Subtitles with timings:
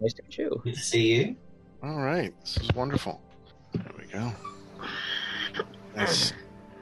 [0.00, 0.60] Nice to meet you.
[0.64, 1.36] Good to see you.
[1.82, 3.20] All right, this is wonderful.
[3.74, 4.32] There we go.
[5.96, 6.32] Nice,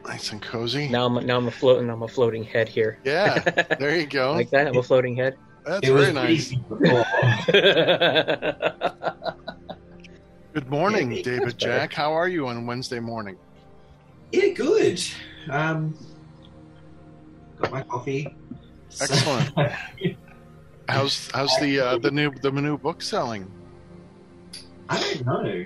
[0.07, 0.89] nice and cozy.
[0.89, 2.99] Now I'm now I'm a floating I'm a floating head here.
[3.05, 3.39] Yeah,
[3.79, 4.33] there you go.
[4.33, 4.67] like that.
[4.69, 5.37] I'm a floating head.
[5.67, 6.53] That's it very nice.
[10.55, 11.59] Good morning, Yeah, David.
[11.59, 11.93] Jack.
[11.93, 13.37] How are you on Wednesday morning?
[14.33, 15.01] yeah, good.
[15.51, 15.95] Um,
[17.61, 18.35] got my coffee.
[18.89, 19.51] So- Excellent.
[20.89, 23.51] How's how's the uh, the new the new book selling?
[24.89, 25.65] I don't know.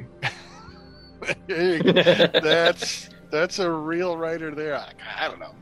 [2.43, 4.77] that's that's a real writer there.
[4.77, 5.55] I, I don't know.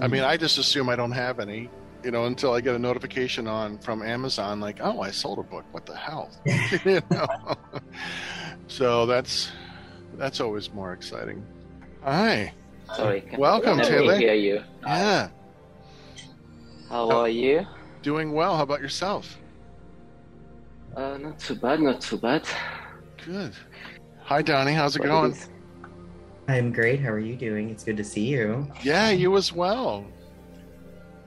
[0.00, 1.68] I mean, I just assume I don't have any,
[2.02, 5.42] you know, until I get a notification on from Amazon, like, oh, I sold a
[5.42, 5.64] book.
[5.72, 6.30] What the hell?
[6.86, 7.26] you know?
[8.66, 9.52] so that's
[10.14, 11.44] that's always more exciting.
[12.02, 12.54] Hi,
[12.96, 13.20] Sorry.
[13.20, 14.16] can- Welcome, let Taylor.
[14.16, 14.62] hear you.
[14.86, 15.28] yeah,
[16.88, 17.66] How are you?
[18.02, 18.56] Doing well.
[18.56, 19.38] How about yourself?
[20.96, 22.46] Uh, not too bad, not too bad.
[23.24, 23.52] Good.
[24.22, 24.72] Hi, Donnie.
[24.72, 25.32] How's it What going?
[25.32, 25.48] is-
[26.48, 27.00] I'm great.
[27.00, 27.70] How are you doing?
[27.70, 28.66] It's good to see you.
[28.82, 30.04] Yeah, you as well.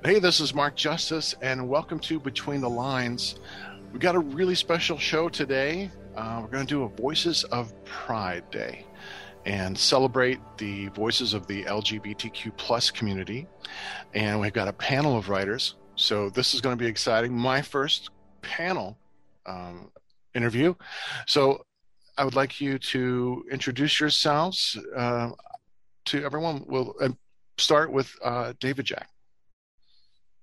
[0.03, 3.35] Hey, this is Mark Justice, and welcome to Between the Lines.
[3.93, 5.91] We got a really special show today.
[6.17, 8.85] Uh, we're going to do a Voices of Pride Day
[9.45, 13.47] and celebrate the voices of the LGBTQ plus community.
[14.13, 17.33] And we've got a panel of writers, so this is going to be exciting.
[17.33, 18.09] My first
[18.41, 18.97] panel
[19.45, 19.91] um,
[20.33, 20.73] interview.
[21.27, 21.65] So
[22.17, 25.31] I would like you to introduce yourselves uh,
[26.05, 26.65] to everyone.
[26.67, 27.09] We'll uh,
[27.57, 29.09] start with uh, David Jack.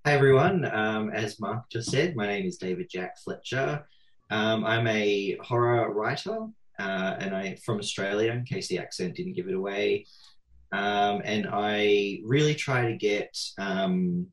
[0.07, 0.65] Hi everyone.
[0.65, 3.85] Um, as Mark just said, my name is David Jack Fletcher.
[4.31, 6.47] Um, I'm a horror writer,
[6.79, 8.33] uh, and I'm from Australia.
[8.33, 10.07] In case the accent didn't give it away,
[10.73, 13.37] um, and I really try to get.
[13.59, 14.29] Um,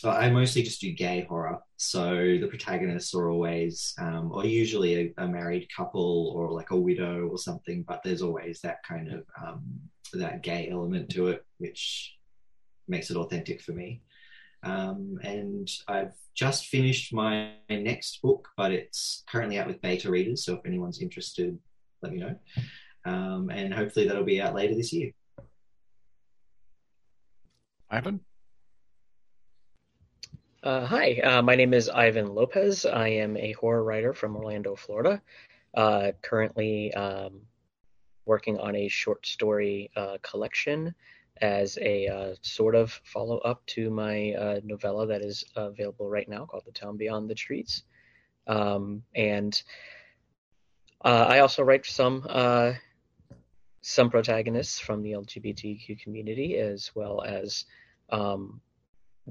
[0.00, 1.58] so I mostly just do gay horror.
[1.76, 6.76] So the protagonists are always, um, or usually a, a married couple or like a
[6.76, 7.82] widow or something.
[7.82, 9.64] But there's always that kind of um,
[10.12, 12.14] that gay element to it, which
[12.86, 14.00] makes it authentic for me.
[14.62, 20.44] Um, and I've just finished my next book, but it's currently out with beta readers.
[20.44, 21.58] So if anyone's interested,
[22.02, 22.36] let me know.
[23.04, 25.10] Um, and hopefully that'll be out later this year.
[27.90, 28.20] Ivan?
[30.60, 32.84] Uh, hi, uh, my name is Ivan Lopez.
[32.84, 35.22] I am a horror writer from Orlando, Florida.
[35.72, 37.42] Uh, currently um,
[38.26, 40.96] working on a short story uh, collection
[41.40, 46.28] as a uh, sort of follow up to my uh, novella that is available right
[46.28, 47.84] now called The Town Beyond the Trees.
[48.48, 49.62] Um, and
[51.02, 52.26] I also write some
[53.80, 57.64] some protagonists from the LGBTQ community as well as
[58.10, 58.60] um,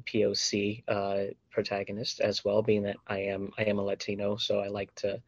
[0.01, 4.67] POC uh, protagonist as well, being that I am I am a Latino, so I
[4.67, 5.21] like to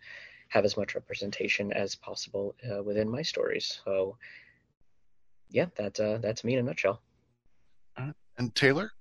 [0.50, 3.82] have as much representation as possible uh, within my stories.
[3.86, 4.18] So,
[5.50, 7.02] yeah, that uh, that's me in a nutshell.
[8.40, 8.94] And Taylor?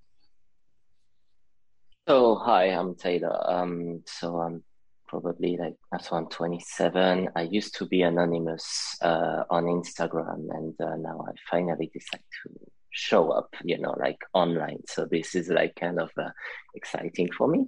[2.08, 3.38] So hi, I'm Taylor.
[3.48, 4.64] Um, so I'm
[5.06, 7.28] probably like so I'm 27.
[7.36, 12.60] I used to be anonymous uh, on Instagram, and uh, now I finally decide to
[12.90, 14.80] show up, you know, like online.
[14.86, 16.30] So this is like kind of uh,
[16.74, 17.66] exciting for me.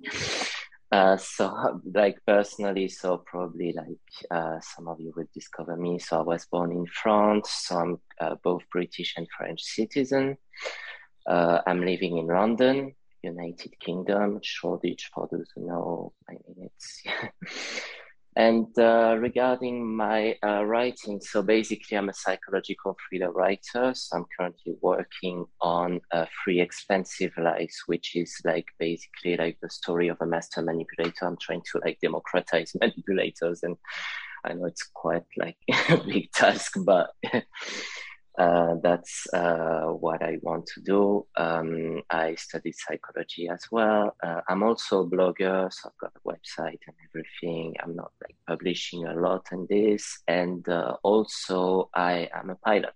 [0.93, 5.99] Uh, so like personally, so probably like uh, some of you will discover me.
[6.01, 10.37] So I was born in France, so I'm uh, both British and French citizen.
[11.27, 17.03] Uh, I'm living in London, United Kingdom, Shoreditch for those who know my minutes.
[18.37, 23.93] and uh, regarding my uh, writing, so basically I'm a psychological thriller writer.
[23.95, 29.69] So I'm currently working on uh, Free Expensive Lies, which is like basically like the
[29.69, 31.27] story of a master manipulator.
[31.27, 33.77] I'm trying to like democratize manipulators and
[34.45, 35.57] I know it's quite like
[35.89, 37.11] a big task, but
[38.39, 41.27] uh, that's uh, what I want to do.
[41.37, 44.17] Um, I studied psychology as well.
[44.23, 47.75] Uh, I'm also a blogger, so I've got a website and everything.
[47.83, 52.95] I'm not like publishing a lot on this, and uh, also I am a pilot,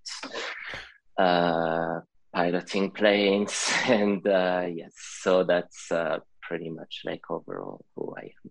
[1.19, 2.01] uh,
[2.33, 5.89] piloting planes, and uh, yes, so that's
[6.43, 8.51] pretty much like overall who I am.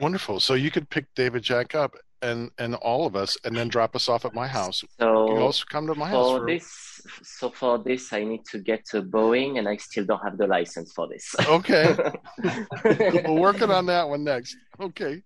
[0.00, 0.40] Wonderful.
[0.40, 3.94] So you could pick David Jack up and, and all of us and then drop
[3.96, 4.82] us off at my house.
[4.82, 6.30] You So also come to my house.
[6.30, 10.04] for For, this, so for this, I need to get to Boeing, and I still
[10.04, 11.34] don't have the license for this.
[11.46, 11.96] Okay.
[12.84, 14.56] We're working on that one next.
[14.80, 15.22] Okay.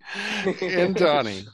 [0.60, 1.44] And Donnie.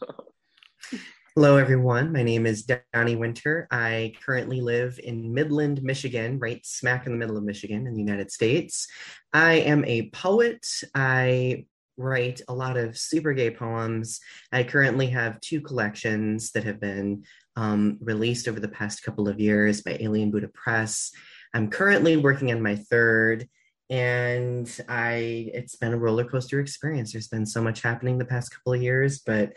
[1.35, 2.13] Hello, everyone.
[2.13, 3.69] My name is Donnie Winter.
[3.71, 8.01] I currently live in Midland, Michigan, right smack in the middle of Michigan in the
[8.01, 8.89] United States.
[9.33, 10.67] I am a poet.
[10.97, 11.67] I
[11.99, 14.21] write a lot of super gay poems.
[14.53, 17.25] I currently have two collections that have been
[17.57, 21.11] um, released over the past couple of years by Alien Buddha Press.
[21.53, 23.49] I'm currently working on my third,
[23.91, 27.13] and I it's been a roller coaster experience.
[27.13, 29.55] There's been so much happening the past couple of years, but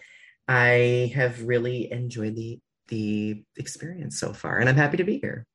[0.47, 5.45] I have really enjoyed the the experience so far, and I'm happy to be here.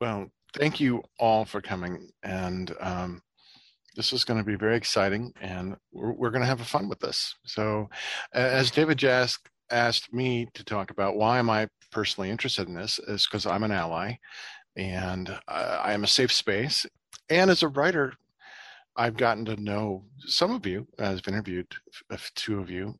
[0.00, 3.22] Well, thank you all for coming, and um,
[3.96, 7.00] this is going to be very exciting, and we're, we're going to have fun with
[7.00, 7.34] this.
[7.44, 7.88] So,
[8.32, 9.30] as David Jack
[9.70, 13.62] asked me to talk about why am I personally interested in this is because I'm
[13.62, 14.14] an ally
[14.76, 16.86] and I am a safe space.
[17.28, 18.14] And as a writer,
[18.96, 20.86] I've gotten to know some of you.
[20.98, 21.66] I've interviewed
[22.34, 22.94] two of you,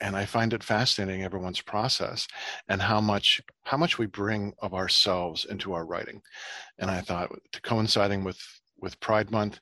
[0.00, 2.26] and I find it fascinating everyone's process
[2.68, 6.22] and how much how much we bring of ourselves into our writing.
[6.78, 8.40] And I thought, to coinciding with
[8.78, 9.60] with Pride Month,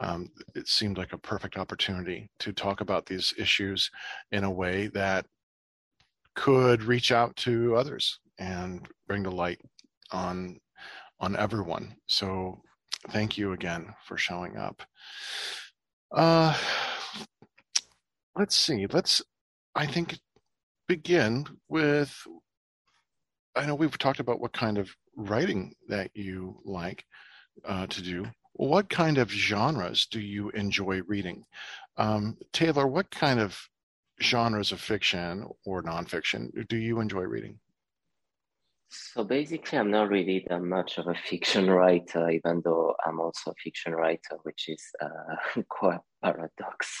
[0.00, 3.90] um, it seemed like a perfect opportunity to talk about these issues
[4.32, 5.26] in a way that
[6.34, 9.60] could reach out to others and bring the light
[10.10, 10.58] on
[11.20, 11.94] on everyone.
[12.08, 12.60] So
[13.10, 14.82] thank you again for showing up.
[16.12, 16.56] Uh,
[18.36, 18.86] let's see.
[18.86, 19.22] Let's
[19.74, 20.18] I think
[20.88, 22.26] begin with
[23.56, 27.04] I know we've talked about what kind of writing that you like
[27.64, 28.26] uh, to do.
[28.54, 31.44] What kind of genres do you enjoy reading?
[31.96, 33.58] Um, Taylor, what kind of
[34.22, 37.58] genres of fiction or nonfiction do you enjoy reading?
[38.88, 43.50] So basically, I'm not really that much of a fiction writer, even though I'm also
[43.50, 46.96] a fiction writer, which is uh, quite paradox,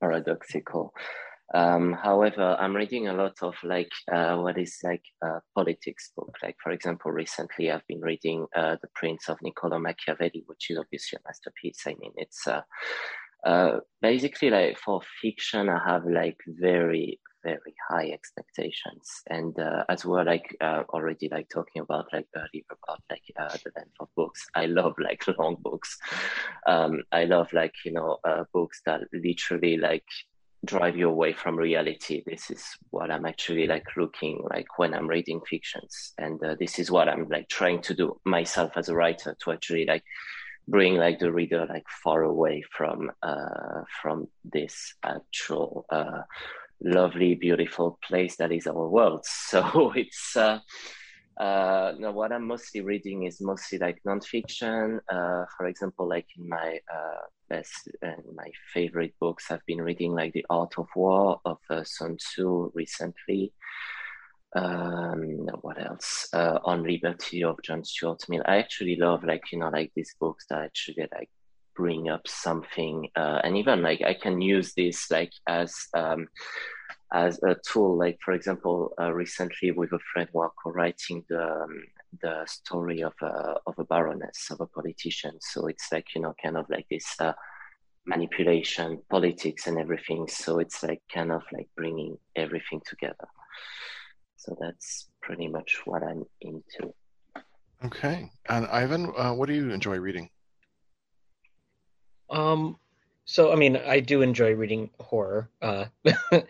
[0.00, 0.92] paradoxical.
[1.52, 6.36] Um, however, I'm reading a lot of like uh, what is like a politics book.
[6.42, 10.78] Like for example, recently I've been reading uh, The Prince of Niccolo Machiavelli, which is
[10.78, 11.82] obviously a masterpiece.
[11.86, 12.62] I mean, it's uh,
[13.44, 20.04] uh, basically like for fiction i have like very very high expectations and uh, as
[20.04, 24.08] well like uh, already like talking about like earlier about like uh, the length of
[24.14, 25.96] books i love like long books
[26.66, 30.04] um, i love like you know uh, books that literally like
[30.64, 35.08] drive you away from reality this is what i'm actually like looking like when i'm
[35.08, 38.94] reading fictions and uh, this is what i'm like trying to do myself as a
[38.94, 40.04] writer to actually like
[40.68, 46.22] bring like the reader like far away from uh, from this actual uh,
[46.82, 49.24] lovely, beautiful place that is our world.
[49.50, 50.60] So it's uh,
[51.38, 54.98] uh, now what I'm mostly reading is mostly like nonfiction.
[55.10, 60.12] Uh, for example, like in my uh, best and my favorite books, I've been reading
[60.12, 63.52] like The Art of War of uh, Sun Tzu recently.
[64.56, 66.28] Um what else?
[66.32, 68.42] Uh on liberty of john stuart mill.
[68.46, 71.30] I actually love like you know like these books that actually like
[71.76, 76.26] bring up something uh and even like i can use this like as um
[77.12, 81.42] as a tool like for example uh, recently with a friend we are co-writing the
[81.42, 81.82] um,
[82.22, 86.34] the story of a of a baroness of a politician so it's like you know
[86.42, 87.32] kind of like this uh
[88.06, 93.28] manipulation politics and everything so it's like kind of like bringing everything together
[94.40, 96.94] so that's pretty much what I'm into.
[97.84, 98.30] Okay.
[98.48, 100.30] And Ivan, uh, what do you enjoy reading?
[102.30, 102.78] Um,
[103.26, 105.86] so I mean, I do enjoy reading horror uh,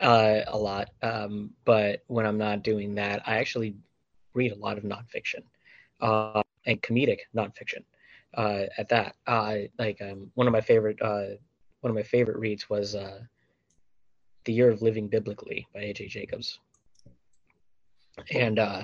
[0.00, 3.74] uh, a lot, um, but when I'm not doing that, I actually
[4.34, 5.42] read a lot of nonfiction
[6.00, 7.84] uh, and comedic nonfiction.
[8.34, 9.16] Uh, at that,
[9.78, 11.36] like um, one of my favorite uh,
[11.80, 13.20] one of my favorite reads was uh,
[14.44, 16.08] "The Year of Living Biblically" by A.J.
[16.08, 16.58] Jacobs
[18.30, 18.82] and uh,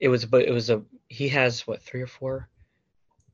[0.00, 2.48] it was but it was a he has what three or four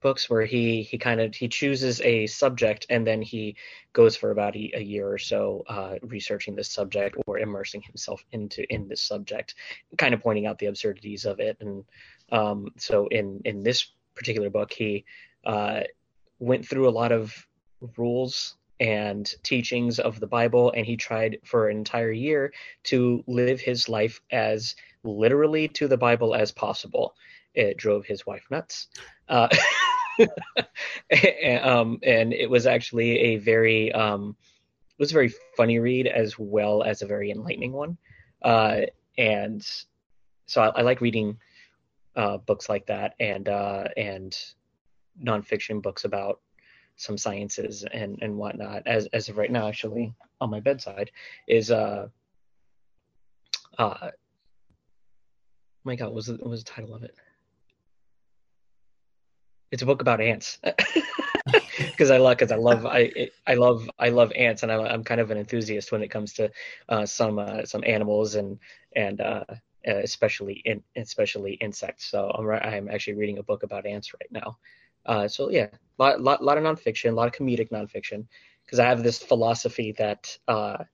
[0.04, 3.56] books where he he kind of he chooses a subject and then he
[3.94, 8.22] goes for about a, a year or so uh, researching this subject or immersing himself
[8.30, 9.54] into in this subject
[9.96, 11.84] kind of pointing out the absurdities of it and
[12.30, 15.06] um, so in in this particular book he
[15.46, 15.80] uh,
[16.38, 17.46] went through a lot of
[17.96, 23.58] rules and teachings of the bible and he tried for an entire year to live
[23.58, 27.14] his life as literally to the Bible as possible.
[27.54, 28.88] It drove his wife nuts.
[29.28, 29.48] Uh,
[31.10, 34.36] and, um, and, it was actually a very um,
[34.90, 37.96] it was a very funny read as well as a very enlightening one.
[38.42, 38.82] Uh,
[39.18, 39.66] and
[40.46, 41.38] so I, I like reading
[42.16, 44.36] uh, books like that and uh, and
[45.22, 46.40] nonfiction books about
[46.96, 48.86] some sciences and and whatnot.
[48.86, 51.10] As as of right now, actually on my bedside
[51.48, 52.08] is uh,
[53.78, 54.10] uh
[55.84, 57.14] my god, was the, what was the title of it?
[59.70, 60.58] It's a book about ants.
[61.78, 65.04] because I love because I love I I love I love ants and I'm I'm
[65.04, 66.50] kind of an enthusiast when it comes to
[66.88, 68.58] uh, some uh, some animals and
[68.94, 69.44] and uh,
[69.86, 72.06] especially in especially insects.
[72.06, 74.56] So I'm I'm actually reading a book about ants right now.
[75.06, 75.68] Uh, so yeah,
[75.98, 78.26] lot, lot lot of nonfiction, a lot of comedic nonfiction,
[78.64, 80.84] because I have this philosophy that uh,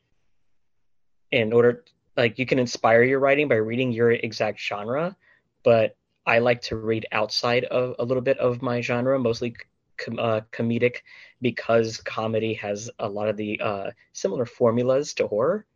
[1.31, 1.85] in order
[2.17, 5.17] like you can inspire your writing by reading your exact genre,
[5.62, 5.97] but
[6.27, 9.57] I like to read outside of a little bit of my genre, mostly
[9.97, 10.97] com- uh, comedic,
[11.41, 15.67] because comedy has a lot of the uh, similar formulas to horror.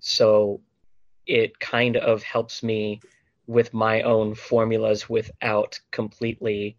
[0.00, 0.60] So
[1.26, 3.00] it kind of helps me
[3.46, 6.76] with my own formulas without completely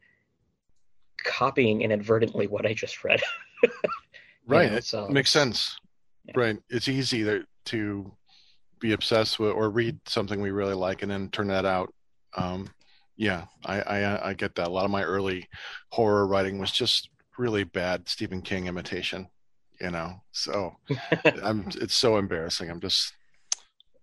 [1.23, 3.21] copying inadvertently what I just read.
[4.47, 4.71] right.
[4.71, 5.77] know, so, it makes sense.
[6.25, 6.33] Yeah.
[6.35, 6.57] Right.
[6.69, 8.11] It's easy to, to
[8.79, 11.93] be obsessed with or read something we really like and then turn that out.
[12.35, 12.69] Um,
[13.15, 14.67] yeah, I, I, I get that.
[14.67, 15.47] A lot of my early
[15.91, 19.27] horror writing was just really bad Stephen King imitation,
[19.81, 20.21] you know.
[20.31, 20.75] So
[21.43, 22.69] I'm it's so embarrassing.
[22.69, 23.13] I'm just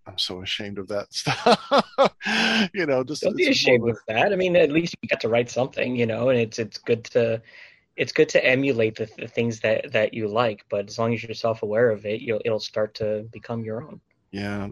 [0.06, 2.70] I'm so ashamed of that stuff.
[2.74, 4.32] you know, just don't be ashamed of that.
[4.32, 7.04] I mean, at least you got to write something, you know, and it's it's good
[7.04, 7.40] to
[7.96, 10.64] it's good to emulate the, the things that that you like.
[10.68, 13.84] But as long as you're self aware of it, you'll it'll start to become your
[13.84, 14.00] own.
[14.34, 14.68] Yeah,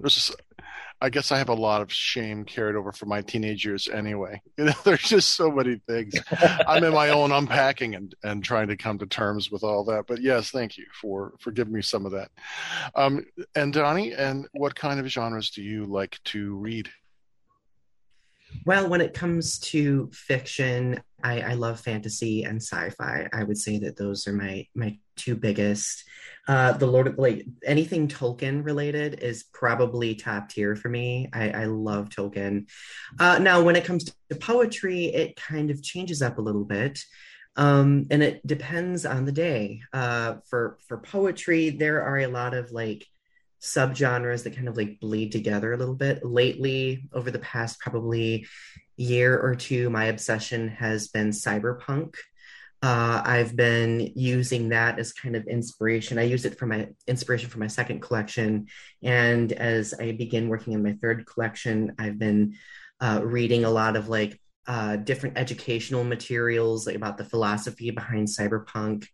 [1.01, 4.43] I guess I have a lot of shame carried over from my teenage years anyway.
[4.59, 6.15] You know, there's just so many things.
[6.67, 10.07] I'm in my own unpacking and, and trying to come to terms with all that.
[10.09, 12.33] But yes, thank you for for giving me some of that.
[12.97, 16.91] Um, and Donnie, and what kind of genres do you like to read?
[18.67, 23.29] Well, when it comes to fiction, I, I love fantasy and sci-fi.
[23.33, 26.05] I would say that those are my my two biggest.
[26.49, 31.29] Uh, the Lord of like anything Tolkien related is probably top tier for me.
[31.33, 32.69] I, I love Tolkien.
[33.19, 36.99] Uh, now, when it comes to poetry, it kind of changes up a little bit.
[37.55, 39.83] Um, and it depends on the day.
[39.93, 43.07] Uh, for for poetry, there are a lot of like
[43.61, 46.25] subgenres that kind of like bleed together a little bit.
[46.25, 48.47] Lately, over the past probably
[48.97, 52.17] year or two, my obsession has been cyberpunk.
[52.83, 56.19] Uh, I've been using that as kind of inspiration.
[56.19, 58.67] I use it for my inspiration for my second collection.
[59.03, 62.57] And as I begin working on my third collection, I've been
[63.01, 68.29] uh, reading a lot of like uh, different educational materials like, about the philosophy behind
[68.29, 69.07] cyberpunk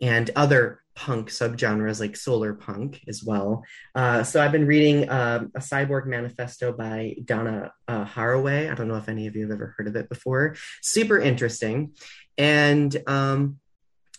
[0.00, 3.62] and other punk subgenres like solar punk as well.
[3.94, 8.70] Uh, so I've been reading um, a Cyborg Manifesto by Donna uh, Haraway.
[8.70, 10.56] I don't know if any of you have ever heard of it before.
[10.82, 11.92] Super interesting.
[12.38, 13.58] And um,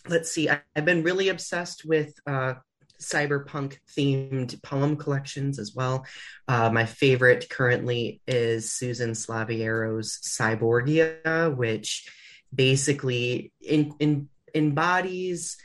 [0.08, 2.54] let's see, I, have been really obsessed with uh,
[3.00, 6.06] cyberpunk themed poem collections as well.
[6.46, 12.08] Uh, my favorite currently is Susan Slaviero's Cyborgia, which
[12.54, 15.58] basically in, in, embodies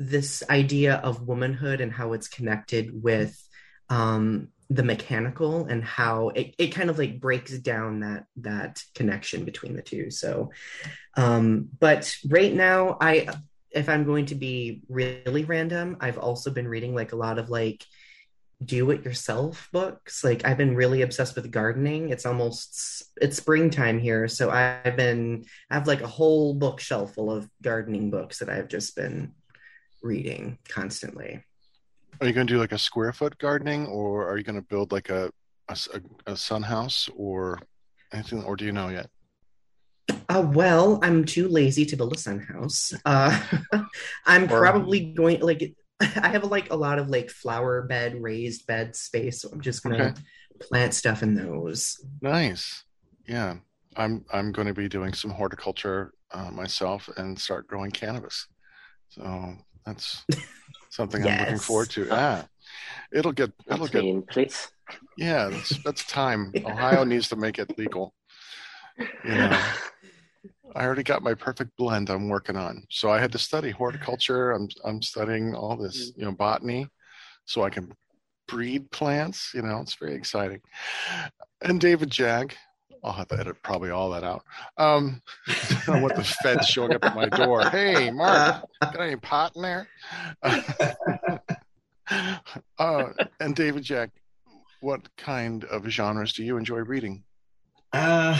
[0.00, 3.40] this idea of womanhood and how it's connected with
[3.90, 9.44] um, the mechanical and how it, it kind of like breaks down that that connection
[9.44, 10.10] between the two.
[10.10, 10.50] So
[11.16, 13.28] um but right now i
[13.72, 17.50] if i'm going to be really random i've also been reading like a lot of
[17.50, 17.84] like
[18.64, 20.22] do it yourself books.
[20.22, 22.10] Like i've been really obsessed with gardening.
[22.10, 27.30] It's almost it's springtime here so i've been i have like a whole bookshelf full
[27.30, 29.32] of gardening books that i've just been
[30.02, 31.42] reading constantly.
[32.20, 34.66] Are you going to do like a square foot gardening, or are you going to
[34.66, 35.30] build like a
[35.68, 37.58] a, a sun house or
[38.12, 39.08] anything, or do you know yet?
[40.28, 42.92] Uh, well, I'm too lazy to build a sun house.
[43.04, 43.40] Uh,
[44.26, 48.66] I'm or, probably going like I have like a lot of like flower bed, raised
[48.66, 50.14] bed space, so I'm just gonna okay.
[50.60, 52.04] plant stuff in those.
[52.20, 52.84] Nice,
[53.26, 53.56] yeah.
[53.96, 58.46] I'm I'm going to be doing some horticulture uh, myself and start growing cannabis.
[59.08, 59.56] So
[59.90, 60.24] that's
[60.90, 61.32] something yes.
[61.32, 62.08] I'm looking forward to.
[62.10, 62.46] Ah,
[63.12, 64.70] it'll get it'll get in place.
[65.16, 66.54] Yeah, that's that's time.
[66.64, 68.14] Ohio needs to make it legal.
[69.24, 69.50] You know,
[70.74, 72.84] I already got my perfect blend I'm working on.
[72.88, 74.52] So I had to study horticulture.
[74.52, 76.86] I'm I'm studying all this, you know, botany,
[77.44, 77.92] so I can
[78.46, 79.52] breed plants.
[79.54, 80.60] You know, it's very exciting.
[81.62, 82.56] And David Jack,
[83.02, 84.44] I'll have to edit probably all that out.
[84.76, 85.22] Um,
[85.88, 87.68] I want the feds showing up at my door.
[87.70, 89.88] Hey, Mark, got any pot in there?
[92.78, 93.04] uh,
[93.40, 94.10] and David Jack,
[94.80, 97.24] what kind of genres do you enjoy reading?
[97.92, 98.38] Uh,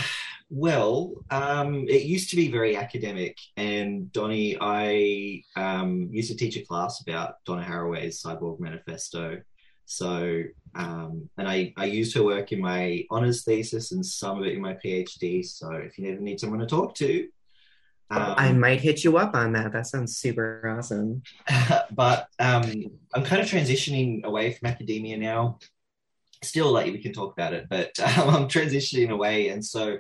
[0.49, 6.57] well, um, it used to be very academic, and Donnie, I um, used to teach
[6.57, 9.41] a class about Donna Haraway's Cyborg Manifesto,
[9.91, 10.45] so,
[10.77, 14.55] um, and I, I used her work in my honors thesis and some of it
[14.55, 15.45] in my PhD.
[15.45, 17.27] So, if you ever need someone to talk to,
[18.13, 19.73] Um, I might hit you up on that.
[19.73, 21.23] That sounds super awesome.
[21.91, 22.65] but um,
[23.15, 25.59] I'm kind of transitioning away from academia now.
[26.43, 29.99] Still, like we can talk about it, but um, I'm transitioning away, and so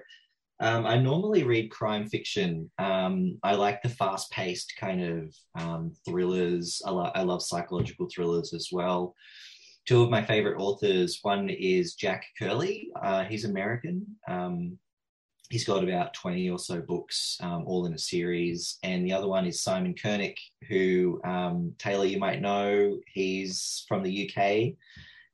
[0.61, 2.71] um, I normally read crime fiction.
[2.79, 6.81] Um, I like the fast-paced kind of um, thrillers.
[6.87, 9.15] I, lo- I love psychological thrillers as well.
[9.91, 11.19] Two of my favorite authors.
[11.23, 12.93] One is Jack Curley.
[13.03, 14.07] Uh, he's American.
[14.29, 14.79] Um,
[15.49, 18.79] he's got about 20 or so books, um, all in a series.
[18.85, 20.37] And the other one is Simon Kernick,
[20.69, 23.01] who um, Taylor, you might know.
[23.13, 24.77] He's from the UK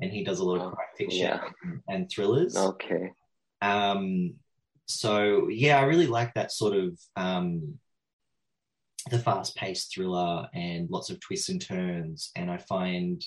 [0.01, 1.41] and he does a lot of Oh, crime fiction yeah.
[1.63, 2.57] and, and thrillers.
[2.57, 3.13] Okay.
[3.61, 4.37] Um,
[4.87, 7.75] so yeah, I really like that sort of um,
[9.11, 13.23] the fast-paced thriller and lots of twists and turns, and I find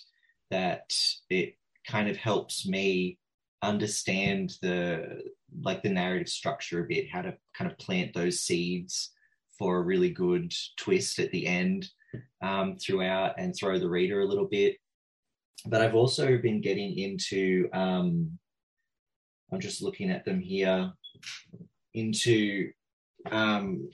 [0.52, 0.92] that
[1.30, 1.56] it
[1.88, 3.18] kind of helps me
[3.62, 5.22] understand the
[5.62, 9.12] like the narrative structure a bit, how to kind of plant those seeds
[9.58, 11.90] for a really good twist at the end
[12.42, 14.78] um, throughout, and throw the reader a little bit.
[15.66, 18.40] But I've also been getting into um,
[19.52, 20.92] I'm just looking at them here
[21.94, 22.72] into
[23.32, 23.90] um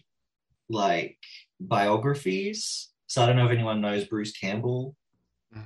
[0.69, 1.17] like
[1.59, 2.89] biographies.
[3.07, 4.95] So I don't know if anyone knows Bruce Campbell.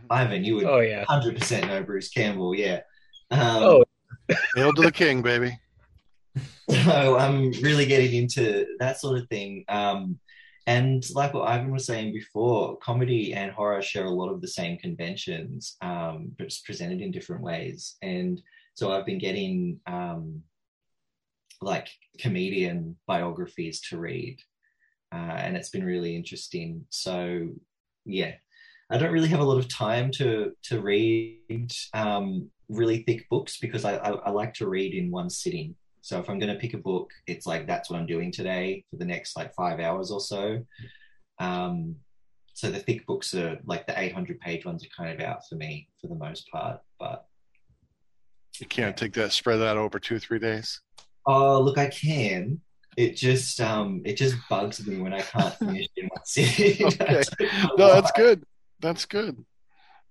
[0.10, 1.06] Ivan, you would Oh yeah.
[1.06, 2.82] 100% know Bruce Campbell, yeah.
[3.32, 3.84] Um, Oh.
[4.56, 5.58] Hail to the king, baby.
[6.70, 9.66] so I'm really getting into that sort of thing.
[9.68, 10.20] Um,
[10.68, 14.48] and like what Ivan was saying before, comedy and horror share a lot of the
[14.48, 17.96] same conventions, um, but it's presented in different ways.
[18.04, 18.40] And
[18.76, 20.44] so I've been getting um,
[21.62, 21.88] like
[22.20, 24.38] comedian biographies to read,
[25.12, 26.86] uh, and it's been really interesting.
[26.92, 27.50] So
[28.06, 28.34] yeah,
[28.92, 33.58] I don't really have a lot of time to to read um, really thick books
[33.60, 35.76] because I, I, I like to read in one sitting.
[36.02, 38.86] So if I'm going to pick a book, it's like that's what I'm doing today
[38.90, 40.66] for the next like five hours or so.
[41.40, 41.96] Um,
[42.54, 45.56] so the thick books are like the 800 page ones are kind of out for
[45.56, 46.80] me for the most part.
[47.00, 47.26] But
[48.60, 50.82] You can't take that, spread that over two, three days.
[51.26, 52.60] oh, look, I can.
[52.98, 56.88] It just um, it just bugs me when I can't finish in one sitting.
[57.02, 57.22] Okay.
[57.78, 58.44] No, that's good.
[58.80, 59.46] That's good.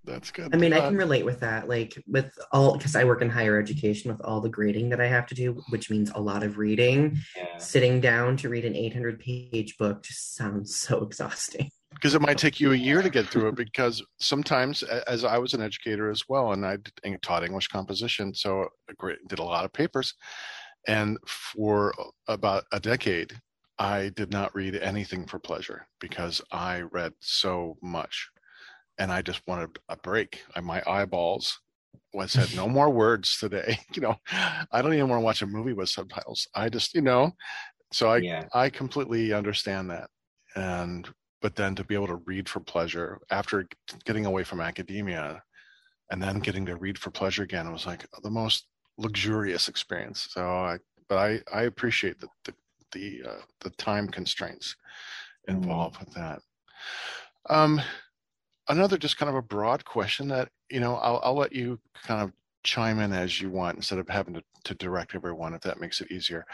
[0.05, 0.55] That's good.
[0.55, 1.69] I mean, I Uh, can relate with that.
[1.69, 5.07] Like with all, because I work in higher education with all the grading that I
[5.07, 7.19] have to do, which means a lot of reading.
[7.37, 7.59] Yeah.
[7.59, 11.71] Sitting down to read an 800 page book just sounds so exhausting.
[11.91, 15.37] because it might take you a year to get through it because sometimes as i
[15.39, 16.77] was an educator as well and i
[17.23, 20.15] taught english composition so I gra- did a lot of papers
[20.87, 21.95] and for
[22.29, 23.33] about a decade
[23.79, 28.29] i did not read anything for pleasure because i read so much
[28.99, 31.61] and i just wanted a break I, my eyeballs
[32.13, 34.17] was said no more words today you know
[34.73, 37.33] i don't even want to watch a movie with subtitles i just you know
[37.93, 38.45] so i yeah.
[38.53, 40.11] I completely understand that.
[40.55, 41.09] And
[41.41, 43.69] but then to be able to read for pleasure after
[44.05, 45.43] getting away from academia
[46.11, 50.29] and then getting to read for pleasure again was like the most luxurious experience.
[50.31, 52.55] So I but I I appreciate the the
[52.93, 54.75] the, uh, the time constraints
[55.47, 56.41] involved with that.
[57.51, 57.81] Um
[58.69, 62.23] another just kind of a broad question that you know I'll I'll let you kind
[62.23, 62.33] of
[62.65, 66.01] chime in as you want instead of having to, to direct everyone if that makes
[66.01, 66.45] it easier.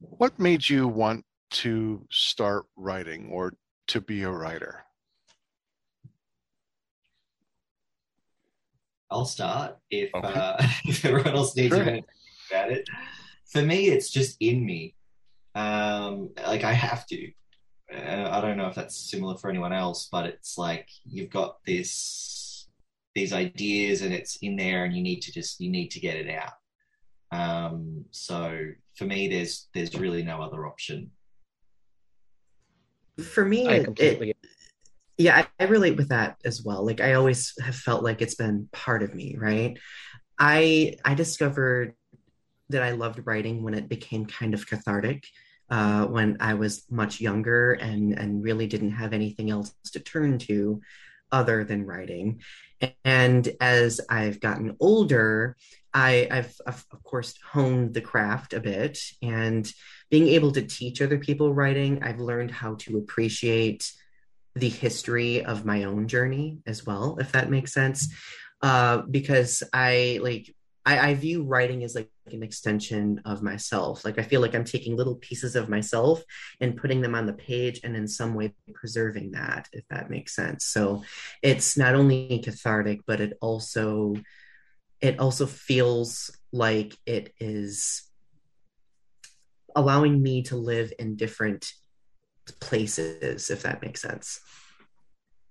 [0.00, 3.54] What made you want to start writing or
[3.88, 4.84] to be a writer?
[9.10, 10.32] I'll start if Okay.
[10.32, 11.84] uh, if everyone else needs Sure.
[11.84, 12.02] to
[12.50, 12.88] about it.
[13.46, 14.94] For me, it's just in me.
[15.54, 17.30] Um, like I have to.
[17.94, 21.58] Uh, I don't know if that's similar for anyone else, but it's like you've got
[21.66, 22.68] this
[23.14, 26.16] these ideas and it's in there, and you need to just you need to get
[26.16, 26.52] it out.
[27.32, 28.58] Um, so
[28.96, 31.10] for me, there's there's really no other option.
[33.22, 34.36] For me, I it- it,
[35.18, 36.84] yeah, I, I relate with that as well.
[36.84, 39.78] Like I always have felt like it's been part of me, right?
[40.38, 41.94] I I discovered
[42.70, 45.24] that I loved writing when it became kind of cathartic.
[45.72, 50.38] Uh, when I was much younger and and really didn't have anything else to turn
[50.40, 50.82] to
[51.30, 52.42] other than writing.
[53.04, 55.56] And as I've gotten older,
[55.94, 59.64] I, I've, of of course honed the craft a bit and
[60.10, 63.90] being able to teach other people writing, I've learned how to appreciate
[64.54, 68.12] the history of my own journey as well, if that makes sense.
[68.60, 70.54] Uh, because I like
[70.84, 74.04] I, I view writing as like an extension of myself.
[74.04, 76.22] Like I feel like I'm taking little pieces of myself
[76.60, 80.34] and putting them on the page and in some way preserving that, if that makes
[80.34, 80.64] sense.
[80.64, 81.04] So
[81.42, 84.14] it's not only cathartic, but it also
[85.00, 88.08] it also feels like it is
[89.74, 91.72] allowing me to live in different
[92.60, 94.40] places, if that makes sense.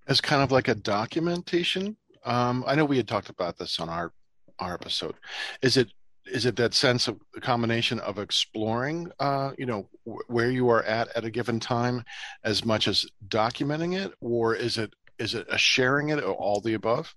[0.08, 1.98] As kind of like a documentation.
[2.24, 4.14] Um, I know we had talked about this on our
[4.62, 5.16] our episode.
[5.62, 5.92] Is it
[6.28, 10.70] is it that sense of the combination of exploring, uh, you know, w- where you
[10.70, 12.04] are at at a given time,
[12.44, 16.62] as much as documenting it, or is it is it a sharing it, or all
[16.62, 17.14] the above?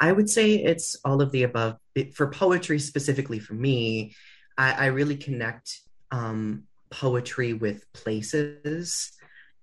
[0.00, 1.76] I would say it's all of the above.
[2.14, 4.14] For poetry specifically, for me,
[4.58, 9.12] I, I really connect um, poetry with places,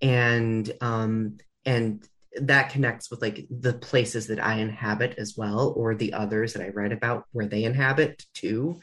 [0.01, 2.07] and um, and
[2.41, 6.63] that connects with like the places that I inhabit as well, or the others that
[6.63, 8.79] I write about where they inhabit too.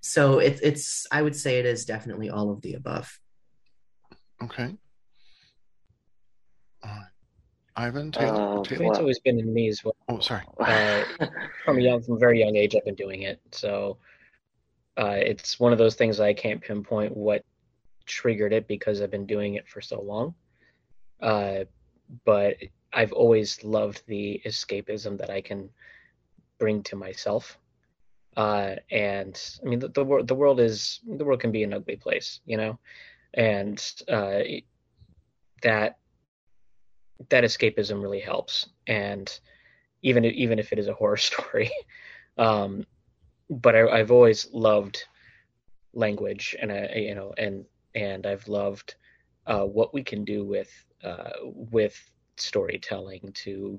[0.00, 3.18] So it's it's I would say it is definitely all of the above.
[4.42, 4.74] Okay.
[6.82, 7.06] All right.
[7.76, 8.86] Ivan, Taylor, Uh, Taylor?
[8.86, 9.96] It's always been in me as well.
[10.08, 10.42] Oh, sorry.
[10.58, 11.04] Uh,
[11.64, 13.40] from a young, from a very young age, I've been doing it.
[13.52, 13.98] So
[14.98, 17.42] uh, it's one of those things I can't pinpoint what
[18.06, 20.34] triggered it because I've been doing it for so long.
[21.20, 21.64] Uh,
[22.24, 22.56] but
[22.92, 25.70] I've always loved the escapism that I can
[26.58, 27.58] bring to myself.
[28.36, 31.74] Uh, and I mean, the, the world, the world is, the world can be an
[31.74, 32.78] ugly place, you know,
[33.34, 34.40] and uh,
[35.62, 35.98] that
[37.28, 38.68] that escapism really helps.
[38.86, 39.30] And
[40.02, 41.70] even even if it is a horror story,
[42.38, 42.86] um,
[43.48, 45.04] but I, I've always loved
[45.92, 48.94] language, and I, you know, and and I've loved
[49.46, 50.70] uh, what we can do with
[51.04, 51.98] uh, with
[52.40, 53.78] storytelling to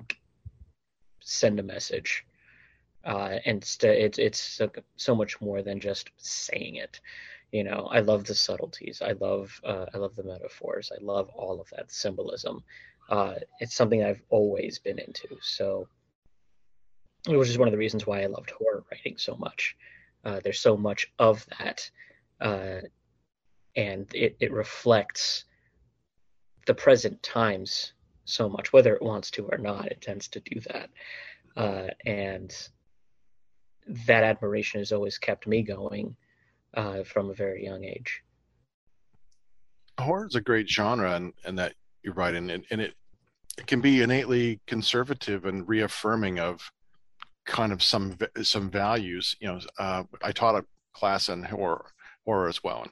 [1.21, 2.25] send a message.
[3.03, 6.99] Uh, and st- it's it's so, so much more than just saying it.
[7.51, 9.01] You know, I love the subtleties.
[9.01, 10.91] I love uh, I love the metaphors.
[10.91, 12.63] I love all of that symbolism.
[13.09, 15.27] Uh, it's something I've always been into.
[15.41, 15.87] So,
[17.27, 19.75] which is one of the reasons why I loved horror writing so much.
[20.23, 21.89] Uh, there's so much of that,
[22.39, 22.81] uh,
[23.75, 25.45] and it, it reflects
[26.67, 27.93] the present times
[28.31, 29.87] so much, whether it wants to or not.
[29.87, 30.89] It tends to do that,
[31.57, 32.51] uh, and
[34.07, 36.15] that admiration has always kept me going
[36.75, 38.21] uh, from a very young age.
[39.99, 42.93] horror is a great genre and, and that you're right, and, and it,
[43.57, 46.71] it can be innately conservative and reaffirming of
[47.45, 50.63] kind of some some values you know uh, i taught a
[50.93, 51.85] class on horror
[52.23, 52.85] horror as well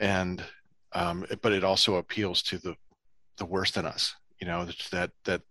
[0.00, 0.44] and
[0.92, 2.76] um, it- but it also appeals to the
[3.38, 5.42] the worst in us you know that that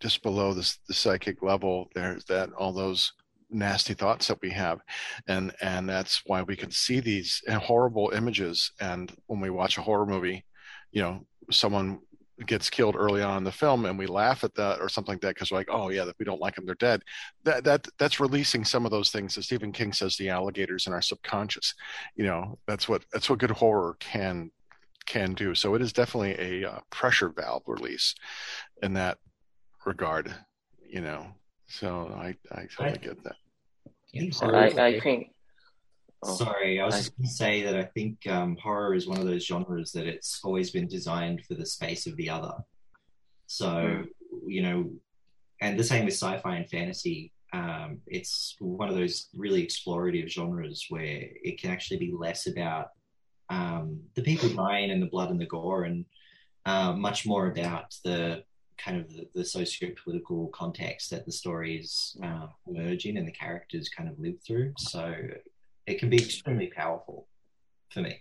[0.00, 3.12] just below this the psychic level there's that all those
[3.54, 4.80] nasty thoughts that we have.
[5.28, 8.72] And and that's why we can see these horrible images.
[8.80, 10.44] And when we watch a horror movie
[10.92, 11.98] you know someone
[12.46, 15.20] gets killed early on in the film and we laugh at that or something like
[15.20, 17.02] that because we're like oh yeah if we don't like them they're dead.
[17.44, 20.92] That that that's releasing some of those things that stephen king says the alligators in
[20.92, 21.74] our subconscious.
[22.16, 24.50] You know that's what that's what good horror can
[25.06, 28.14] can do so it is definitely a uh, pressure valve release
[28.82, 29.18] in that
[29.84, 30.32] regard
[30.88, 31.26] you know
[31.66, 33.36] so i i totally get that
[34.12, 35.28] Yeah, Horror- I, I think.
[36.24, 39.08] Oh, Sorry, I was I- just going to say that I think um, horror is
[39.08, 42.52] one of those genres that it's always been designed for the space of the other.
[43.48, 44.06] So, Mm.
[44.46, 44.90] you know,
[45.60, 47.32] and the same with sci-fi and fantasy.
[47.52, 52.86] Um, it's one of those really explorative genres where it can actually be less about
[53.56, 53.84] um,
[54.16, 55.98] the people dying and the blood and the gore, and
[56.70, 58.44] uh, much more about the
[58.84, 63.88] kind of the, the socio-political context that the stories uh, emerge in and the characters
[63.96, 64.72] kind of live through.
[64.78, 65.02] So
[65.90, 67.18] it can be extremely powerful
[67.92, 68.14] for me.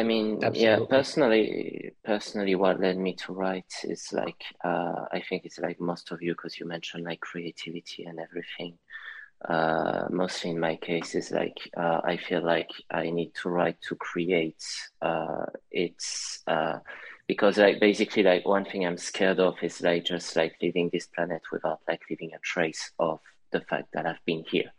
[0.00, 5.40] I mean, yeah, personally, personally, what led me to write is like, uh, I think
[5.46, 8.72] it's like most of you, because you mentioned like creativity and everything.
[9.46, 13.80] Uh, mostly in my case is like, uh, I feel like I need to write
[13.88, 14.64] to create.
[15.00, 16.78] Uh, it's, uh,
[17.26, 21.06] because like basically like one thing I'm scared of is like just like leaving this
[21.06, 23.20] planet without like leaving a trace of
[23.52, 24.72] the fact that I've been here.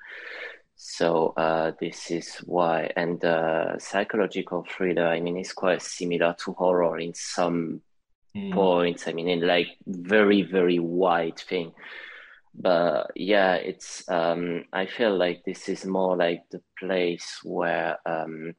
[0.75, 5.07] So uh, this is why, and uh, psychological thriller.
[5.07, 7.81] I mean, it's quite similar to horror in some
[8.35, 8.53] Mm.
[8.53, 9.07] points.
[9.07, 11.73] I mean, in like very very wide thing.
[12.53, 14.07] But yeah, it's.
[14.09, 18.53] Um, I feel like this is more like the place where, um,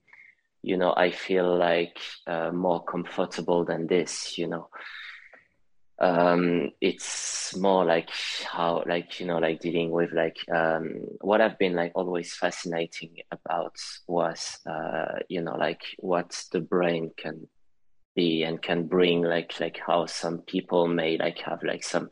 [0.62, 4.38] you know, I feel like uh, more comfortable than this.
[4.38, 4.68] You know
[6.00, 8.08] um it's more like
[8.50, 13.16] how like you know like dealing with like um what I've been like always fascinating
[13.30, 13.74] about
[14.08, 17.46] was uh you know like what the brain can
[18.16, 22.08] be and can bring like like how some people may like have like some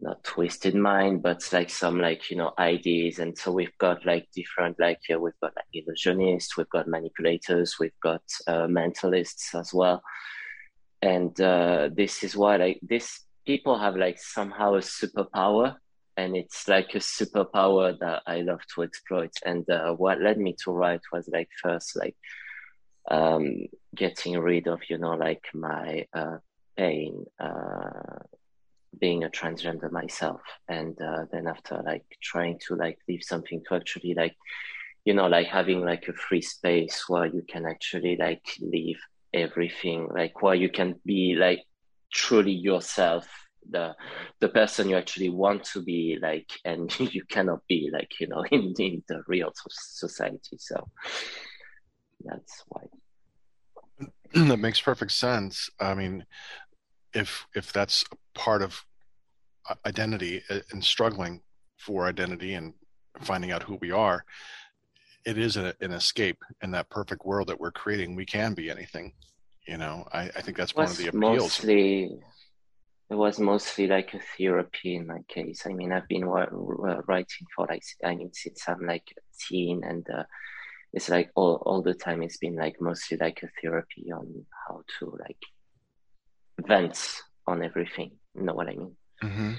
[0.00, 3.18] not twisted mind, but like some like you know ideas.
[3.18, 7.76] And so we've got like different like yeah, we've got like illusionists, we've got manipulators,
[7.78, 10.02] we've got uh, mentalists as well.
[11.02, 15.76] And uh, this is why like this people have like somehow a superpower,
[16.16, 19.32] and it's like a superpower that I love to exploit.
[19.44, 22.16] And uh, what led me to write was like first like
[23.10, 26.38] um, getting rid of you know like my uh,
[26.76, 28.18] pain uh,
[29.00, 30.40] being a transgender myself.
[30.68, 34.36] And uh, then after like trying to like leave something to actually like
[35.04, 38.98] you know like having like a free space where you can actually like leave
[39.32, 41.62] everything like where you can be like
[42.12, 43.26] truly yourself
[43.70, 43.94] the
[44.40, 48.44] the person you actually want to be like and you cannot be like you know
[48.50, 50.56] in, in the real society.
[50.58, 50.88] So
[52.24, 52.82] that's why.
[54.48, 55.70] That makes perfect sense.
[55.80, 56.26] I mean
[57.14, 58.84] if if that's part of
[59.68, 61.40] uh, identity uh, and struggling
[61.78, 62.74] for identity and
[63.20, 64.24] finding out who we are
[65.24, 68.14] it is an, an escape in that perfect world that we're creating.
[68.14, 69.12] We can be anything
[69.68, 70.08] you know?
[70.12, 71.42] I, I think that's one of the appeals.
[71.42, 72.10] mostly
[73.10, 75.66] it was mostly like a therapy in my case.
[75.66, 80.06] I mean i've been writing for like i mean since i'm like a teen and
[80.10, 80.24] uh,
[80.92, 84.82] it's like all, all the time it's been like mostly like a therapy on how
[84.98, 85.38] to like
[86.66, 88.12] vents on everything.
[88.34, 88.96] You know what I mean?
[89.22, 89.52] Mm-hmm.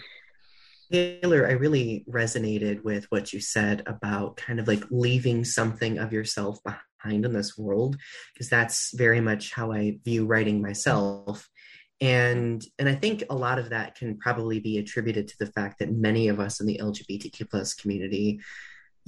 [0.92, 6.12] Taylor, I really resonated with what you said about kind of like leaving something of
[6.12, 7.98] yourself behind in this world,
[8.34, 11.48] because that's very much how I view writing myself.
[12.02, 15.80] And and I think a lot of that can probably be attributed to the fact
[15.80, 18.40] that many of us in the LGBTQ plus community,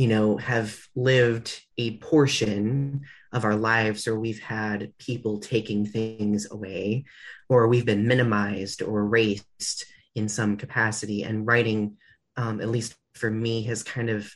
[0.01, 3.01] you know, have lived a portion
[3.33, 7.05] of our lives or we've had people taking things away
[7.49, 9.85] or we've been minimized or erased
[10.15, 11.21] in some capacity.
[11.21, 11.97] And writing
[12.35, 14.27] um, at least for me has kind of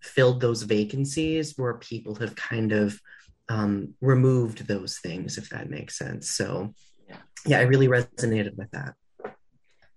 [0.00, 3.00] filled those vacancies where people have kind of
[3.48, 6.30] um, removed those things if that makes sense.
[6.30, 6.74] So
[7.08, 8.94] yeah, yeah i really resonated with that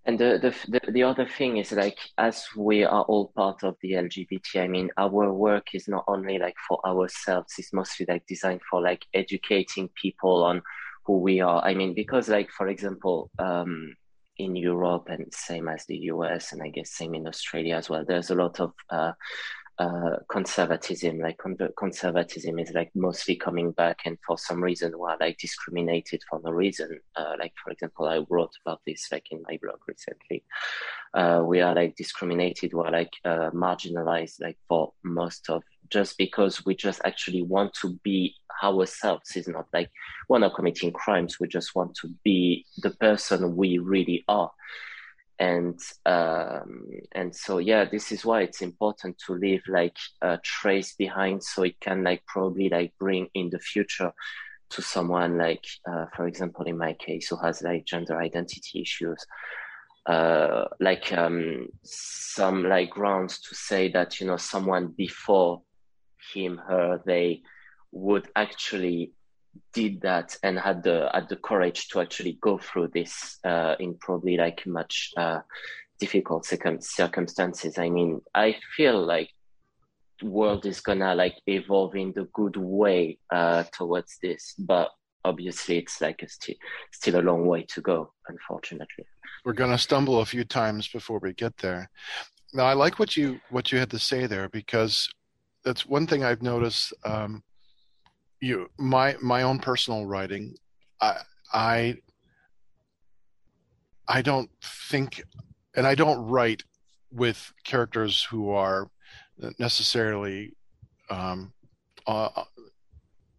[0.06, 3.76] and the, the, the the other thing is like as we are all part of
[3.82, 8.26] the LGBT, I mean, our work is not only like for ourselves; it's mostly like
[8.28, 10.62] designed for like educating people on
[11.06, 11.64] who we are.
[11.64, 13.96] I mean, because like for example, um,
[14.38, 18.06] in Europe and same as the US, and I guess same in Australia as well.
[18.06, 19.14] There's a lot of uh,
[19.78, 21.20] uh, conservatism.
[21.20, 21.40] Like
[21.78, 26.52] conservatism is like mostly coming back, and for some reason, we're like discriminated for no
[26.52, 27.00] reason.
[27.16, 30.44] Uh, like for example, I wrote about this like in my blog recently.
[31.14, 36.66] Uh, we are like discriminated, we're like uh, marginalized, like for most of just because
[36.66, 39.36] we just actually want to be ourselves.
[39.36, 39.92] It's not like
[40.30, 41.40] we're not committing crimes.
[41.40, 44.52] We just want to be the person we really are
[45.40, 50.96] and um, and so yeah this is why it's important to leave like a trace
[50.96, 54.14] behind so it can like probably like bring in the future
[54.70, 59.24] to someone like uh, for example in my case who has like gender identity issues.
[60.06, 65.64] Uh, like um, some like grounds to say that you know someone before
[66.32, 67.42] him her they
[67.92, 69.15] would actually
[69.74, 73.96] did that and had the had the courage to actually go through this uh, in
[73.96, 75.40] probably like much uh,
[76.00, 77.78] difficult circum- circumstances.
[77.78, 79.30] I mean, I feel like
[80.22, 84.92] world is gonna like evolve in the good way uh, towards this, but
[85.24, 86.58] obviously it's like a st-
[86.92, 89.06] still a long way to go, unfortunately.
[89.44, 91.90] We're gonna stumble a few times before we get there.
[92.54, 95.10] Now, I like what you what you had to say there because
[95.64, 96.94] that's one thing I've noticed.
[97.04, 97.44] Um,
[98.46, 100.54] you my my own personal writing
[101.02, 101.18] i
[101.54, 101.98] i
[104.08, 105.24] i don't think
[105.76, 106.64] and i don't write
[107.12, 108.90] with characters who are
[109.60, 110.54] necessarily
[111.10, 111.54] um,
[112.08, 112.30] uh,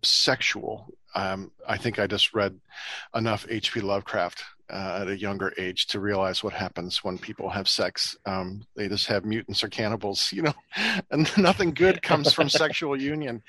[0.03, 2.59] sexual um, i think i just read
[3.15, 7.69] enough hp lovecraft uh, at a younger age to realize what happens when people have
[7.69, 8.17] sex.
[8.27, 10.55] Um, they just have mutants or cannibals, you know,
[11.11, 13.43] and nothing good comes from sexual union.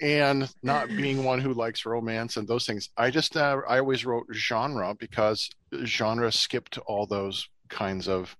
[0.00, 4.04] And not being one who likes romance and those things, I just uh, I always
[4.04, 5.50] wrote genre because
[5.84, 8.36] genre skipped all those kinds of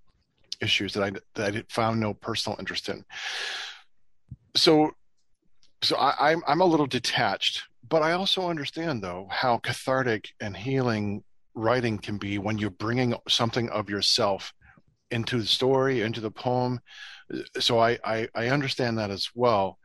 [0.61, 3.05] issues that I that I found no personal interest in.
[4.57, 4.91] So,
[5.83, 10.57] so I, I'm I'm a little detached but I also understand though how cathartic and
[10.57, 11.23] healing
[11.55, 14.53] writing can be when you're bringing something of yourself
[15.11, 16.81] into the story, into the poem.
[17.59, 19.79] So I, I, I understand that as well.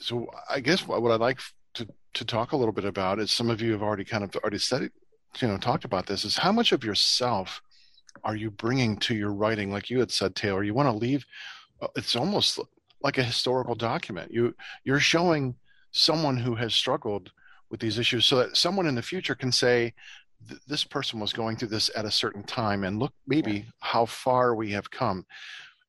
[0.00, 1.40] So I guess what, I'd like
[1.74, 4.34] to, to talk a little bit about is some of you have already kind of
[4.36, 4.92] already said it,
[5.40, 7.60] you know, talked about this is how much of yourself
[8.24, 9.72] are you bringing to your writing?
[9.72, 11.24] Like you had said, Taylor, you want to leave.
[11.80, 12.58] Uh, it's almost
[13.00, 14.32] like a historical document.
[14.32, 15.54] You you're showing
[15.92, 17.32] someone who has struggled
[17.70, 19.94] with these issues, so that someone in the future can say,
[20.66, 24.54] "This person was going through this at a certain time," and look maybe how far
[24.54, 25.26] we have come.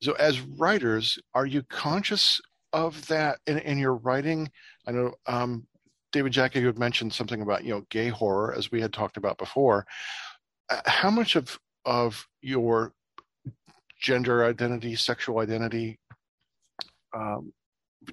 [0.02, 2.42] So, as writers, are you conscious
[2.74, 4.52] of that in, in your writing?
[4.88, 5.68] I know um,
[6.12, 9.18] David Jackie, you had mentioned something about you know gay horror, as we had talked
[9.18, 9.86] about before.
[10.70, 12.94] Uh, how much of of your
[14.00, 16.00] gender identity, sexual identity,
[17.14, 17.52] um,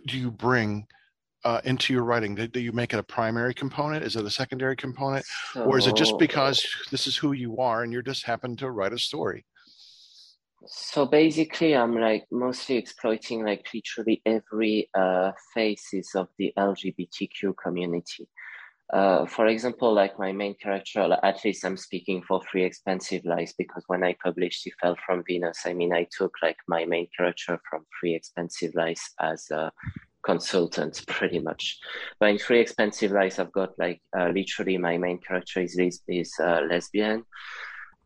[0.06, 0.86] do you bring
[1.46, 2.34] uh, into your writing?
[2.34, 4.02] Do, do, you make it a primary component?
[4.02, 7.58] Is it a secondary component, so, or is it just because this is who you
[7.58, 9.44] are and you're just happen to write a story?
[10.68, 18.26] so basically i'm like mostly exploiting like literally every uh, faces of the lgbtq community
[18.92, 23.54] uh, for example like my main character at least i'm speaking for free expensive lies
[23.56, 27.06] because when i published he fell from venus i mean i took like my main
[27.16, 29.70] character from free expensive lies as a
[30.26, 31.78] consultant pretty much.
[32.18, 36.32] But in Three expensive lies i've got like uh, literally my main character is, is
[36.40, 37.24] uh, lesbian.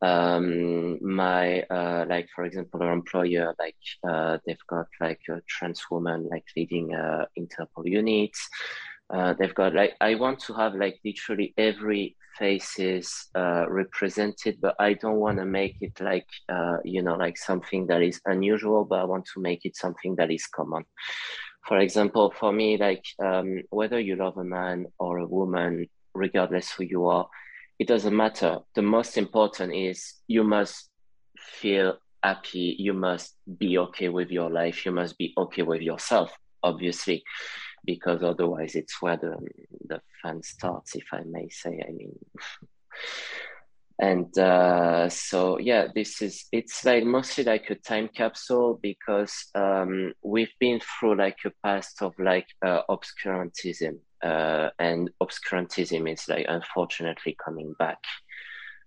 [0.02, 5.82] Um my uh like for example our employer like uh they've got like a trans
[5.90, 8.40] woman like leading uh interpol units.
[9.12, 14.74] Uh they've got like i want to have like literally every faces uh represented but
[14.78, 16.30] i don't want to make it like
[16.84, 20.30] you know like something that is unusual but i want to make it something that
[20.30, 20.84] is common
[21.66, 26.70] for example for me like um whether you love a man or a woman regardless
[26.72, 27.28] who you are
[27.80, 28.58] it doesn't matter.
[28.74, 30.90] The most important is you must
[31.38, 32.76] feel happy.
[32.78, 34.84] You must be okay with your life.
[34.84, 36.30] You must be okay with yourself,
[36.62, 37.24] obviously,
[37.86, 39.34] because otherwise it's where the,
[39.88, 41.82] the fun starts, if I may say.
[41.88, 42.12] I mean,
[44.00, 50.14] and uh, so yeah, this is it's like mostly like a time capsule because um,
[50.22, 56.46] we've been through like a past of like uh, obscurantism uh, and obscurantism is like
[56.48, 57.98] unfortunately coming back.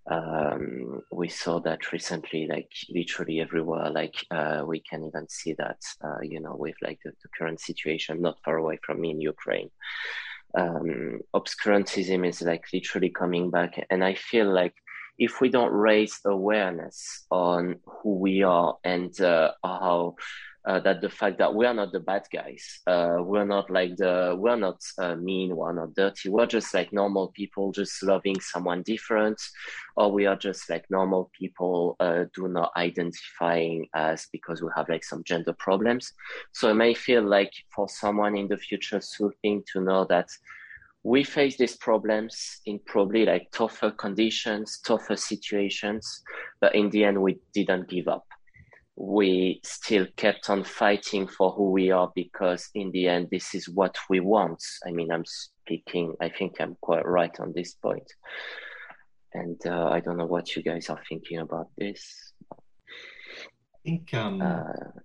[0.10, 3.92] Um, we saw that recently, like literally everywhere.
[3.92, 7.62] Like uh, we can even see that, uh, you know, with like the, the, current
[7.62, 9.70] situation not far away from me in Ukraine.
[10.58, 14.74] Um, obscurantism is like literally coming back, and I feel like
[15.18, 20.16] if we don't raise awareness on who we are and uh, how
[20.66, 23.96] uh, that the fact that we are not the bad guys, uh, we're not like
[23.98, 28.40] the, we're not uh, mean, we're not dirty, we're just like normal people, just loving
[28.40, 29.42] someone different,
[29.98, 34.88] or we are just like normal people, uh, do not identifying as because we have
[34.88, 36.14] like some gender problems.
[36.54, 40.30] So it may feel like for someone in the future soothing to know that
[41.04, 46.24] we face these problems in probably like tougher conditions, tougher situations,
[46.62, 48.26] but in the end, we didn't give up.
[48.96, 53.68] We still kept on fighting for who we are because in the end this is
[53.68, 54.64] what we want.
[54.88, 58.10] I mean i'm speaking i think i'm quite right on this point.
[59.34, 62.34] and uh, i don't know what you guys are thinking about this.
[62.52, 65.02] I think um, uh,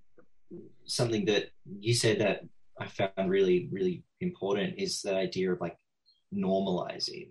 [0.85, 2.43] something that you said that
[2.81, 5.77] i found really really important is the idea of like
[6.35, 7.31] normalizing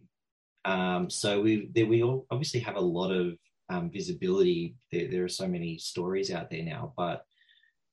[0.68, 3.38] um, so we we obviously have a lot of
[3.70, 4.76] um, visibility.
[4.92, 7.26] There, there, are so many stories out there now, but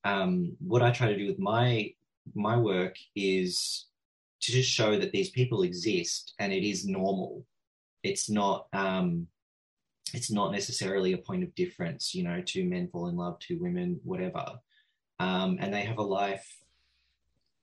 [0.05, 1.93] um, what I try to do with my
[2.35, 3.87] my work is
[4.41, 7.47] to just show that these people exist and it is normal.
[8.03, 9.29] It's not um,
[10.13, 12.13] it's not necessarily a point of difference.
[12.13, 14.59] You know, two men fall in love, two women, whatever,
[15.21, 16.57] um, and they have a life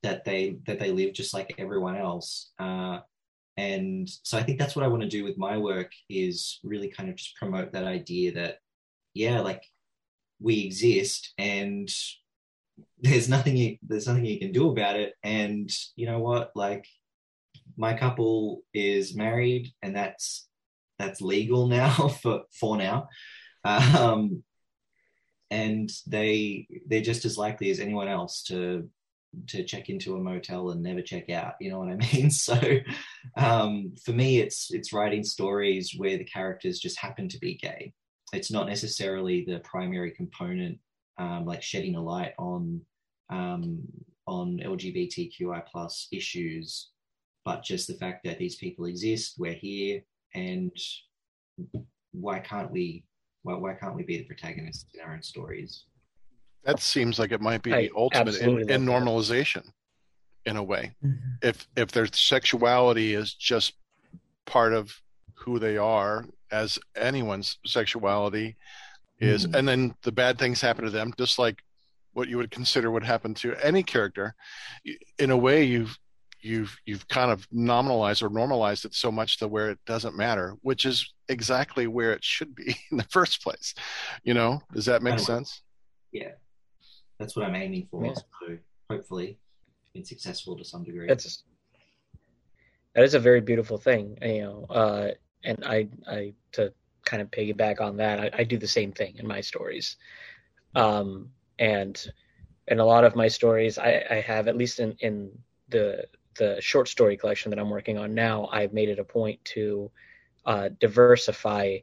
[0.04, 2.52] that they that they live just like everyone else.
[2.58, 3.00] Uh,
[3.58, 6.90] and so i think that's what i want to do with my work is really
[6.90, 8.58] kind of just promote that idea that
[9.14, 9.64] yeah like
[10.42, 11.90] we exist and
[13.00, 15.14] there's nothing you there's nothing you can do about it.
[15.24, 16.52] And you know what?
[16.56, 16.86] Like
[17.78, 20.48] my couple is married and that's
[21.00, 23.08] that's legal now for for now.
[23.64, 24.44] Um
[25.50, 28.90] and they they're just as likely as anyone else to
[29.48, 32.30] to check into a motel and never check out you know what i mean?
[32.32, 32.60] So
[33.38, 37.94] um, for me it's it's writing stories where the characters just happen to be gay.
[38.34, 40.80] It's not necessarily the primary component
[41.18, 42.82] um, like shedding a light on
[43.30, 43.80] um,
[44.28, 46.90] on lgbtqi plus issues
[47.44, 50.02] but just the fact that these people exist we're here
[50.36, 50.72] and
[52.12, 53.04] why can't we
[53.44, 55.86] why, why can't we be the protagonists in our own stories
[56.64, 59.64] that seems like it might be I the ultimate in, in normalization
[60.46, 60.92] in a way.
[61.04, 61.18] Mm-hmm.
[61.42, 63.74] if if their sexuality is just
[64.46, 64.94] part of
[65.36, 68.58] who they are as anyone's sexuality
[69.20, 69.56] is Mm.
[69.56, 71.62] and then the bad things happen to them just like
[72.14, 74.36] what you would consider would happen to any character
[75.20, 75.98] in a way you've
[76.42, 80.56] you've you've kind of nominalized or normalized it so much to where it doesn't matter
[80.64, 83.74] which is exactly where it should be in the first place.
[84.24, 84.62] You know?
[84.74, 85.62] Does that make sense?
[86.12, 86.32] Yeah,
[87.22, 88.06] that's what I'm aiming for.
[88.06, 88.14] Yeah.
[88.14, 88.58] So
[88.90, 89.38] hopefully,
[89.94, 91.08] been successful to some degree.
[91.08, 91.44] That's
[92.96, 94.66] that is a very beautiful thing, you know.
[94.70, 95.12] Uh,
[95.44, 96.74] and I, I to
[97.06, 99.98] kind of piggyback on that, I, I do the same thing in my stories.
[100.76, 102.04] Um, and
[102.68, 105.32] in a lot of my stories, I, I have at least in in
[105.70, 106.06] the
[106.38, 109.92] the short story collection that I'm working on now, I've made it a point to
[110.46, 111.80] uh, diversify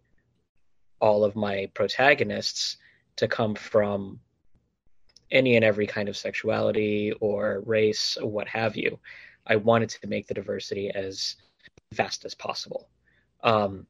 [1.01, 2.78] all of my protagonists
[3.16, 4.18] to come from
[5.31, 8.99] any and every kind of sexuality or race or what have you.
[9.47, 11.37] I wanted to make the diversity as
[11.93, 12.89] vast as possible,
[13.43, 13.87] um,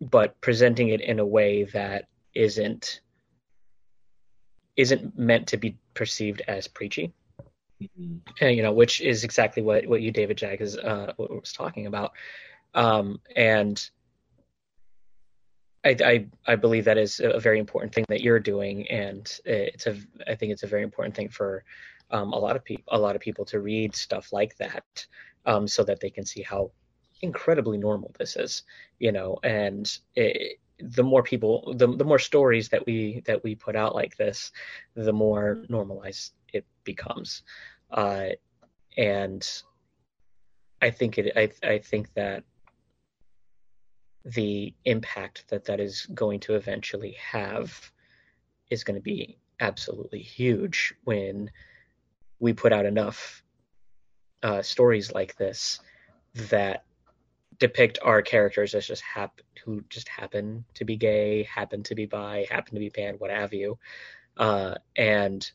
[0.00, 3.00] but presenting it in a way that isn't
[4.76, 7.12] isn't meant to be perceived as preachy.
[7.82, 8.20] Mhm.
[8.40, 11.86] And, you know, which is exactly what what you, David Jack, is uh, was talking
[11.86, 12.12] about.
[12.74, 13.88] Um, and
[15.84, 19.86] I, I I believe that is a very important thing that you're doing, and it's
[19.86, 21.64] a I think it's a very important thing for
[22.10, 25.06] um, a lot of people a lot of people to read stuff like that,
[25.46, 26.70] um, so that they can see how
[27.22, 28.62] incredibly normal this is,
[28.98, 33.54] you know, and it, the more people the the more stories that we that we
[33.54, 34.52] put out like this,
[34.94, 37.42] the more normalized it becomes,
[37.90, 38.28] uh,
[38.96, 39.62] and
[40.82, 42.44] I think it I I think that
[44.34, 47.90] the impact that that is going to eventually have
[48.70, 51.50] is going to be absolutely huge when
[52.38, 53.42] we put out enough
[54.42, 55.80] uh, stories like this
[56.34, 56.84] that
[57.58, 62.06] depict our characters as just hap- who just happen to be gay, happen to be
[62.06, 63.78] bi, happen to be pan, what have you,
[64.36, 65.50] uh, and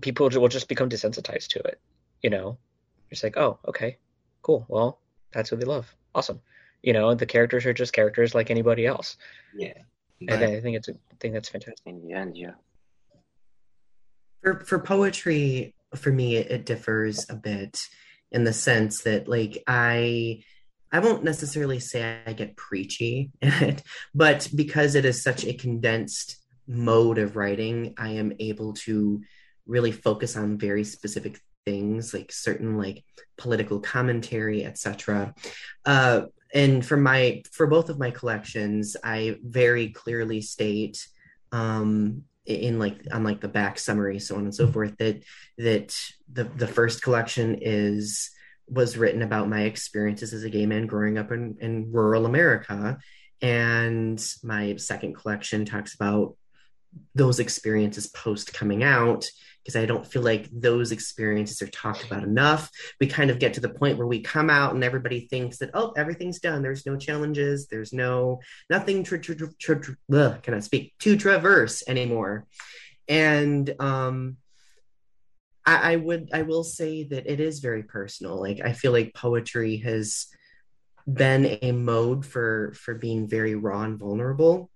[0.00, 1.80] people will just become desensitized to it.
[2.22, 2.58] You know,
[3.10, 3.98] it's like, oh, okay,
[4.42, 4.66] cool.
[4.68, 5.00] Well,
[5.32, 5.94] that's who they love.
[6.14, 6.40] Awesome.
[6.82, 9.16] You know, the characters are just characters like anybody else,
[9.54, 9.74] Yeah.
[10.20, 11.80] and I think it's a thing that's fantastic.
[11.86, 12.52] In the end, yeah.
[14.42, 17.80] For for poetry, for me, it, it differs a bit
[18.30, 20.42] in the sense that like I
[20.90, 23.82] I won't necessarily say I get preachy in it,
[24.14, 29.22] but because it is such a condensed mode of writing, I am able to
[29.66, 33.04] really focus on very specific things like certain like
[33.38, 35.32] political commentary etc
[35.84, 36.22] uh
[36.54, 41.06] and for my for both of my collections i very clearly state
[41.52, 45.22] um in like on like the back summary so on and so forth that
[45.58, 45.96] that
[46.32, 48.30] the the first collection is
[48.68, 52.98] was written about my experiences as a gay man growing up in, in rural america.
[53.40, 56.36] And my second collection talks about
[57.14, 59.26] those experiences post coming out
[59.62, 62.70] because I don't feel like those experiences are talked about enough.
[63.00, 65.70] We kind of get to the point where we come out and everybody thinks that
[65.74, 66.62] oh everything's done.
[66.62, 67.68] There's no challenges.
[67.68, 69.04] There's no nothing.
[69.04, 72.46] Tra- tra- tra- tra- can I speak to traverse anymore?
[73.08, 74.36] And um,
[75.64, 78.40] I, I would I will say that it is very personal.
[78.40, 80.26] Like I feel like poetry has
[81.06, 84.70] been a mode for for being very raw and vulnerable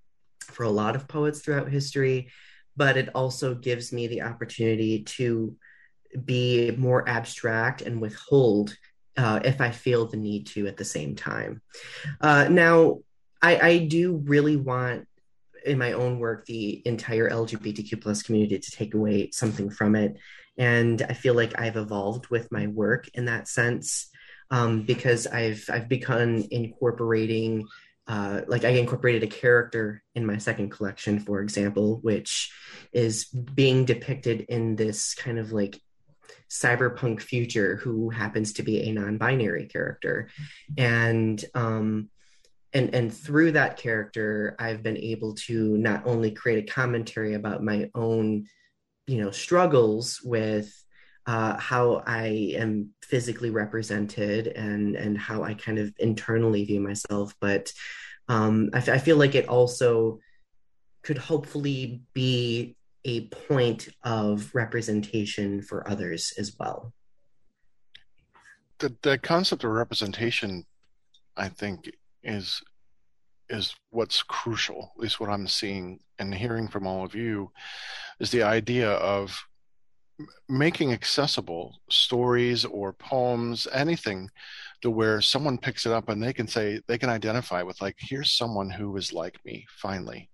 [0.51, 2.28] for a lot of poets throughout history
[2.76, 5.57] but it also gives me the opportunity to
[6.24, 8.76] be more abstract and withhold
[9.16, 11.62] uh, if I feel the need to at the same time.
[12.20, 13.01] Uh, now,
[13.40, 15.09] I, I do really want
[15.64, 20.16] in my own work the entire LGBTQ plus community to take away something from it,
[20.59, 24.09] and I feel like I've evolved with my work in that sense
[24.51, 27.66] um, because I've I've begun incorporating
[28.09, 32.52] uh, like I incorporated a character in my second collection, for example, which
[32.92, 35.80] is being depicted in this kind of like
[36.48, 40.28] cyberpunk future who happens to be a non-binary character.
[40.78, 42.11] And um
[42.72, 47.62] and and through that character i've been able to not only create a commentary about
[47.62, 48.44] my own
[49.07, 50.72] you know struggles with
[51.26, 57.34] uh, how I am physically represented and and how I kind of internally view myself.
[57.40, 57.72] But
[58.28, 60.20] um, I, f- I feel like it also
[61.02, 66.92] could hopefully be a point of representation for others as well.
[68.78, 70.64] The the concept of representation,
[71.36, 71.90] I think,
[72.22, 72.62] is
[73.48, 74.92] is what's crucial.
[74.96, 77.50] At least what I'm seeing and hearing from all of you
[78.20, 79.40] is the idea of
[80.48, 84.30] making accessible stories or poems, anything
[84.82, 87.96] to where someone picks it up and they can say they can identify with like,
[87.98, 90.30] here's someone who is like me, finally.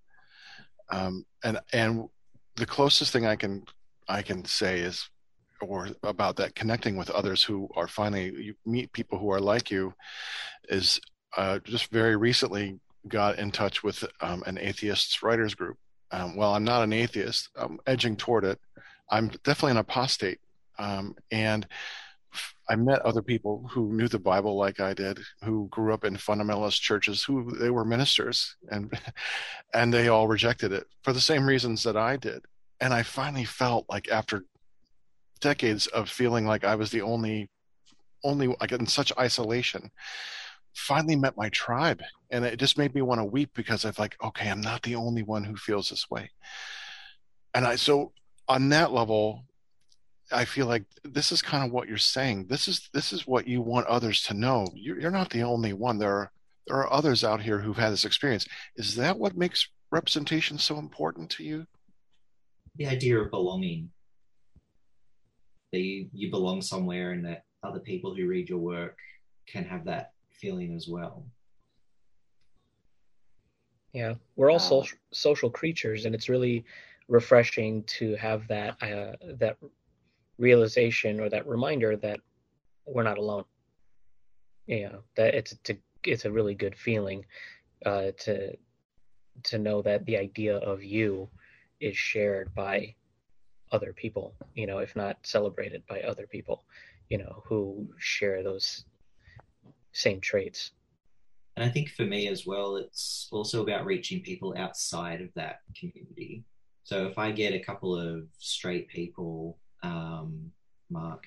[0.91, 2.09] Um, and and
[2.57, 3.64] the closest thing I can
[4.09, 5.09] I can say is
[5.61, 9.70] or about that connecting with others who are finally you meet people who are like
[9.70, 9.95] you
[10.68, 11.01] is
[11.37, 12.78] uh, just very recently
[13.09, 15.76] got in touch with um, an atheists writers group.
[16.11, 17.49] Um, well, I'm not an atheist.
[17.57, 18.61] I'm edging toward it.
[19.13, 20.41] I'm definitely an apostate,
[20.79, 21.67] um, and
[22.69, 26.17] I met other people who knew the Bible like I did, who grew up in
[26.17, 28.91] fundamentalist churches, who they were ministers, and
[29.75, 32.41] and they all rejected it for the same reasons that I did.
[32.81, 34.45] And I finally felt like after
[35.41, 37.51] decades of feeling like I was the only,
[38.25, 39.91] only like in such isolation,
[40.75, 44.17] finally met my tribe, and it just made me want to weep because I've like,
[44.25, 46.31] okay, I'm not the only one who feels this way.
[47.53, 48.13] And I so
[48.49, 49.45] on that level,
[50.30, 52.47] I feel like this is kind of what you're saying.
[52.49, 54.66] This is this is what you want others to know.
[54.74, 55.99] You're, you're not the only one.
[55.99, 56.32] There are
[56.66, 58.47] there are others out here who've had this experience.
[58.76, 61.66] Is that what makes representation so important to you?
[62.76, 63.90] The idea of belonging.
[65.72, 68.99] That you, you belong somewhere and that other people who read your work
[69.47, 71.24] can have that feeling as well.
[73.93, 76.64] Yeah, we're all social social creatures, and it's really
[77.09, 79.57] refreshing to have that uh, that
[80.39, 82.21] realization or that reminder that
[82.87, 83.45] we're not alone.
[84.67, 87.25] Yeah, that it's to it's a really good feeling
[87.87, 88.57] uh, to
[89.45, 91.29] to know that the idea of you
[91.81, 92.95] is shared by
[93.73, 94.35] other people.
[94.55, 96.65] You know, if not celebrated by other people,
[97.09, 98.85] you know, who share those
[99.93, 100.73] same traits.
[101.57, 105.61] And I think for me as well, it's also about reaching people outside of that
[105.79, 106.45] community.
[106.85, 110.51] So if I get a couple of straight people um,
[110.91, 111.26] Mark,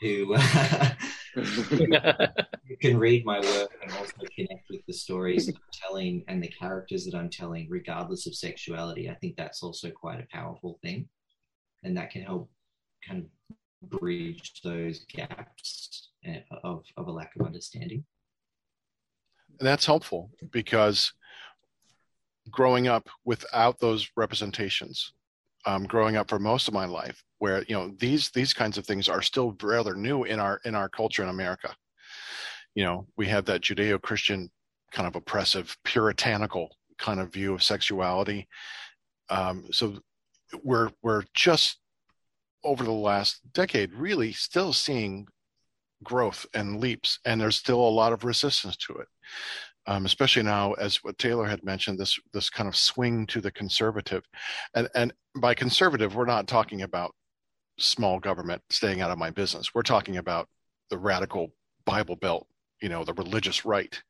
[0.00, 0.36] who,
[2.80, 7.04] can read my work and also connect with the stories I'm telling and the characters
[7.06, 9.08] that I'm telling, regardless of sexuality.
[9.08, 11.08] I think that's also quite a powerful thing,
[11.84, 12.50] and that can help
[13.06, 18.04] kind of bridge those gaps eh, of, of a lack of understanding.
[19.60, 21.12] That's helpful because
[22.50, 25.12] growing up without those representations
[25.66, 28.86] um, growing up for most of my life where you know these these kinds of
[28.86, 31.74] things are still rather new in our in our culture in america.
[32.74, 34.50] You know we have that judeo-christian
[34.92, 38.46] kind of oppressive puritanical kind of view of sexuality.
[39.30, 39.98] Um, so
[40.62, 41.78] we're we're just
[42.62, 45.26] over the last decade really still seeing
[46.02, 49.08] growth and leaps and there's still a lot of resistance to it
[49.86, 53.50] um, especially now as what Taylor had mentioned, this this kind of swing to the
[53.50, 54.24] conservative,
[54.74, 57.14] and and by conservative, we're not talking about
[57.78, 59.74] small government staying out of my business.
[59.74, 60.48] We're talking about
[60.90, 61.52] the radical
[61.84, 62.46] Bible Belt,
[62.80, 64.00] you know, the religious right,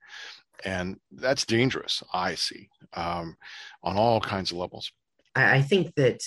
[0.64, 2.02] and that's dangerous.
[2.12, 3.36] I see um,
[3.82, 4.92] on all kinds of levels.
[5.34, 6.22] I, I think that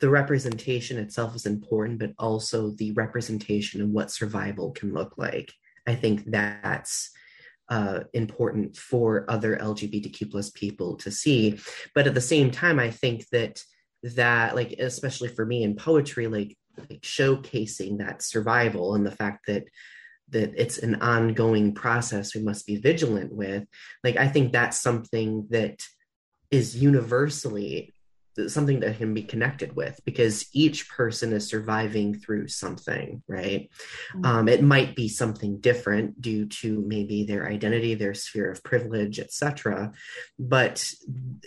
[0.00, 5.52] the representation itself is important, but also the representation of what survival can look like.
[5.86, 7.10] I think that's
[7.68, 11.58] uh, important for other LGBTQ plus people to see.
[11.94, 13.62] But at the same time, I think that
[14.02, 19.46] that like especially for me in poetry, like, like showcasing that survival and the fact
[19.46, 19.64] that
[20.28, 23.64] that it's an ongoing process we must be vigilant with
[24.02, 25.80] like i think that's something that
[26.50, 27.94] is universally
[28.48, 33.70] something that can be connected with because each person is surviving through something right?
[34.14, 34.24] Mm-hmm.
[34.24, 39.18] um, it might be something different due to maybe their identity their sphere of privilege
[39.18, 39.92] etc
[40.38, 40.92] but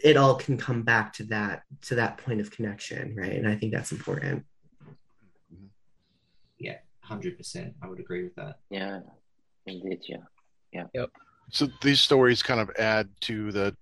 [0.04, 3.34] it all can come back to that to that point of connection right?
[3.34, 4.46] And i think that's important.
[6.58, 6.78] Yeah
[7.08, 8.60] 100% i would agree with that.
[8.70, 9.00] Yeah
[9.66, 10.18] indeed yeah.
[10.72, 10.86] Yeah.
[10.94, 11.10] Yep.
[11.52, 13.76] So these stories kind of add to the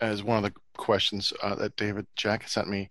[0.00, 2.88] as one of the questions uh, that David Jack sent me.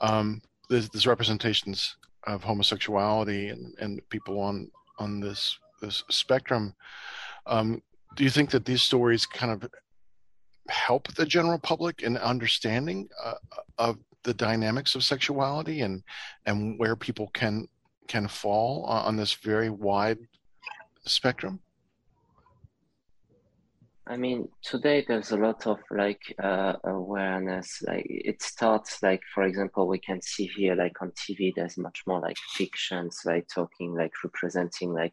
[0.00, 1.96] Um, there's, representations
[2.26, 6.74] of homosexuality and, and people on on this this spectrum.
[7.46, 7.82] Um,
[8.16, 9.68] do you think that these stories kind of
[10.68, 13.34] help the general public in understanding uh,
[13.78, 16.02] of the dynamics of sexuality and
[16.46, 17.66] and where people can
[18.06, 20.18] can fall on this very wide
[21.04, 21.60] spectrum?
[24.06, 27.82] I mean, today there's a lot of like uh, awareness.
[27.86, 32.02] Like it starts like, for example, we can see here like on TV, there's much
[32.06, 35.12] more like fictions, like talking, like representing, like.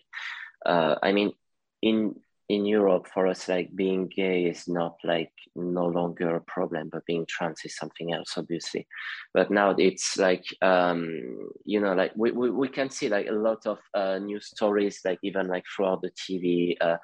[0.66, 1.32] Uh, I mean,
[1.82, 2.16] in
[2.50, 7.06] in Europe, for us, like being gay is not like no longer a problem, but
[7.06, 8.88] being trans is something else, obviously.
[9.36, 13.34] But now it's like, um, you know, like we, we, we can see like a
[13.34, 16.98] lot of uh, stories, like even like throughout the TV, uh,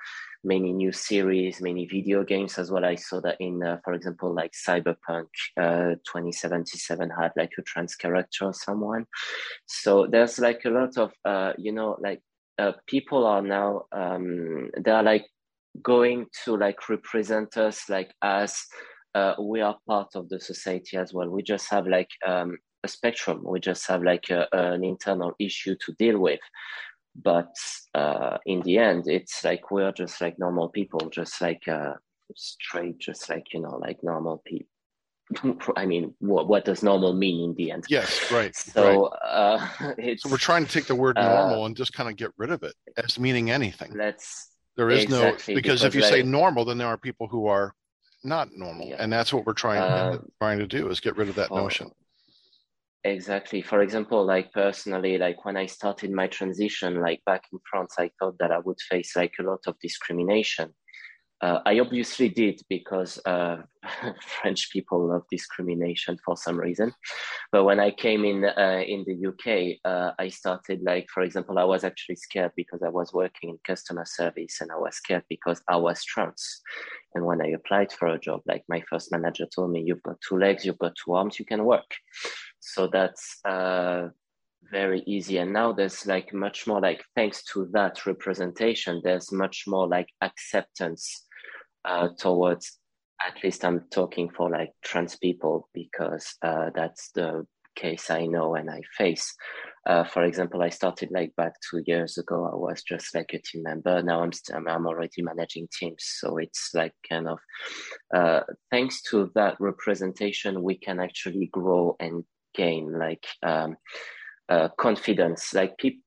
[0.46, 2.86] many new series, many video games as well.
[2.86, 5.28] I saw that in, uh, for example, like Cyberpunk
[5.58, 9.06] uh, 2077 had like a trans character or someone.
[9.66, 12.22] So there's like a lot of, uh, you know, like
[12.60, 15.26] uh, people are now, um, they are like
[15.82, 18.64] going to like represent us like as
[19.16, 21.30] uh, we are part of the society as well.
[21.30, 23.42] We just have like um, a spectrum.
[23.44, 26.40] We just have like a, an internal issue to deal with
[27.22, 27.56] but
[27.94, 31.94] uh, in the end it's like we're just like normal people just like uh,
[32.36, 34.68] straight just like you know like normal people
[35.76, 37.86] I mean, what what does normal mean in the end?
[37.90, 38.56] Yes, right.
[38.56, 39.98] So, right.
[39.98, 42.16] Uh, so we're trying to take the word uh, normal uh, and just kind of
[42.16, 43.94] get rid of it as meaning anything.
[43.96, 44.52] Let's.
[44.78, 47.28] There is exactly, no because, because if you like, say normal, then there are people
[47.28, 47.74] who are
[48.26, 48.98] not normal, yeah.
[49.00, 51.92] and that's what we're trying uh, trying to do is get rid of that notion.
[53.06, 53.62] Exactly.
[53.62, 58.10] For example, like personally, like when I started my transition, like back in France, I
[58.18, 60.74] thought that I would face like a lot of discrimination.
[61.42, 63.58] Uh, I obviously did because uh,
[64.42, 66.94] French people love discrimination for some reason.
[67.52, 71.60] But when I came in uh, in the UK, uh, I started like, for example,
[71.60, 75.26] I was actually scared because I was working in customer service, and I was scared
[75.30, 76.62] because I was trans.
[77.14, 80.22] And when I applied for a job, like my first manager told me, "You've got
[80.28, 81.92] two legs, you've got two arms, you can work."
[82.66, 84.10] So that's uh,
[84.72, 85.38] very easy.
[85.38, 90.10] And now there's like much more like thanks to that representation there's much more like
[90.22, 91.26] acceptance
[91.86, 92.80] uh, towards
[93.26, 97.46] at least i'm talking for like trans people because uh, that's the
[97.76, 99.36] case i know and i face.
[99.86, 102.50] Uh, for example i started like back two years ago.
[102.52, 104.02] I was just like a team member.
[104.02, 106.04] Now i'm st- i'm already managing teams.
[106.20, 107.40] So it's like kind of
[108.16, 108.42] uh,
[108.72, 112.24] thanks to that representation we can actually grow and
[112.56, 113.78] gain like um,
[114.50, 115.54] uh, confidence.
[115.54, 116.02] Like pe-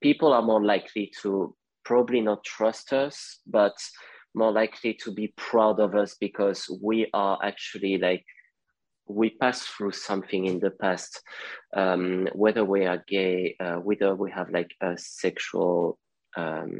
[0.00, 3.72] people are more likely to probably not trust us but
[4.34, 8.24] more likely to be proud of us because we are actually like
[9.06, 11.22] we pass through something in the past.
[11.74, 15.98] Um, whether we are gay uh, whether we have like a sexual
[16.36, 16.78] um,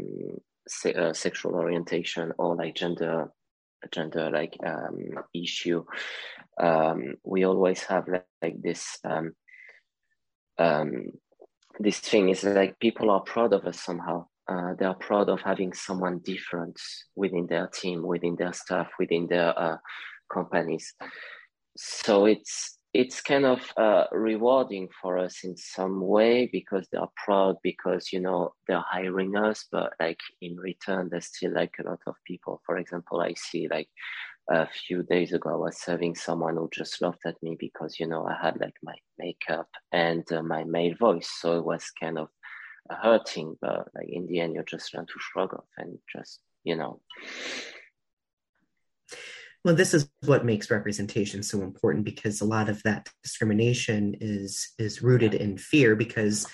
[0.68, 3.32] se- uh, sexual orientation or like gender
[3.92, 5.84] gender like um, issue
[6.60, 9.32] um, we always have like, like this um,
[10.58, 11.06] um,
[11.78, 14.26] this thing is like people are proud of us somehow.
[14.48, 16.80] Uh, they are proud of having someone different
[17.14, 19.76] within their team within their staff within their uh,
[20.32, 20.94] companies.
[21.76, 27.12] So it's it's kind of uh, rewarding for us in some way because they are
[27.24, 31.88] proud because you know they're hiring us but like in return there's still like a
[31.88, 32.60] lot of people.
[32.66, 33.88] For example i see like
[34.50, 38.08] a few days ago i was serving someone who just laughed at me because you
[38.08, 42.18] know i had like my makeup and uh, my male voice so it was kind
[42.18, 42.28] of
[42.90, 46.74] hurting but like in the end you just learn to shrug off and just you
[46.74, 47.00] know
[49.64, 54.72] well, this is what makes representation so important because a lot of that discrimination is
[54.78, 56.46] is rooted in fear because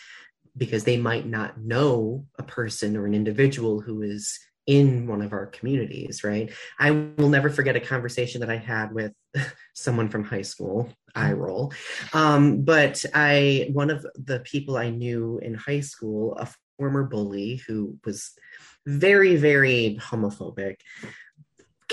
[0.57, 5.33] because they might not know a person or an individual who is in one of
[5.33, 6.51] our communities, right?
[6.79, 9.13] I will never forget a conversation that I had with
[9.75, 11.73] someone from high school, I roll.
[12.13, 16.49] Um, but I, one of the people I knew in high school, a
[16.79, 18.33] former bully who was
[18.87, 20.77] very, very homophobic,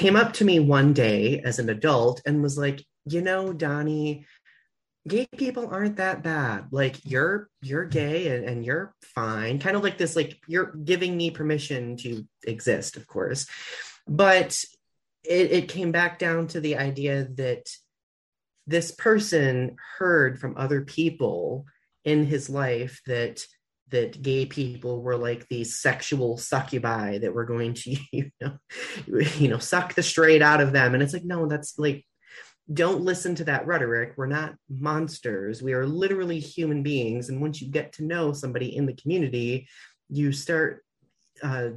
[0.02, 4.26] came up to me one day as an adult and was like, you know, Donnie,
[5.08, 6.70] gay people aren't that bad.
[6.72, 9.60] Like you're you're gay and, and you're fine.
[9.60, 13.46] Kind of like this, like you're giving me permission to exist, of course.
[14.08, 14.60] But
[15.24, 17.70] it, it came back down to the idea that
[18.66, 21.66] this person heard from other people
[22.06, 23.46] in his life that
[23.92, 28.58] that gay people were like these sexual succubi that were going to you know
[29.38, 30.94] you know suck the straight out of them.
[30.94, 32.06] And it's like no that's like
[32.72, 34.14] don't listen to that rhetoric.
[34.16, 35.62] We're not monsters.
[35.62, 37.28] We are literally human beings.
[37.28, 39.68] And once you get to know somebody in the community
[40.14, 40.84] you start
[41.42, 41.70] uh,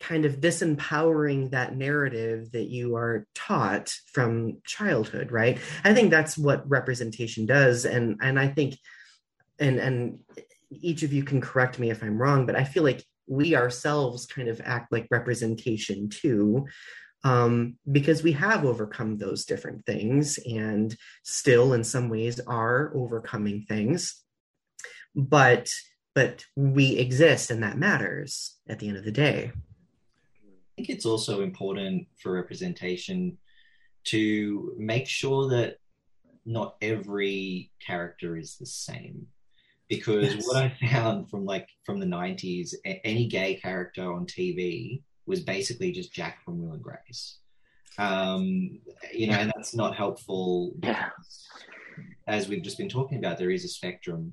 [0.00, 5.58] kind of disempowering that narrative that you are taught from childhood right?
[5.84, 7.84] I think that's what representation does.
[7.84, 8.76] And and i think
[9.58, 10.18] and and
[10.70, 14.26] each of you can correct me if I'm wrong, but I feel like we ourselves
[14.26, 16.66] kind of act like representation too,
[17.24, 23.66] um, because we have overcome those different things and still, in some ways, are overcoming
[23.68, 24.22] things.
[25.14, 25.70] But
[26.14, 29.52] but we exist, and that matters at the end of the day.
[30.44, 33.38] I think it's also important for representation
[34.04, 35.76] to make sure that
[36.46, 39.26] not every character is the same
[39.90, 40.46] because yes.
[40.46, 42.72] what I found from like from the 90s,
[43.04, 47.38] any gay character on TV was basically just Jack from Will and Grace.
[47.98, 48.78] Um,
[49.12, 50.72] you know, and that's not helpful.
[50.82, 51.10] Yeah.
[52.26, 54.32] As we've just been talking about, there is a spectrum.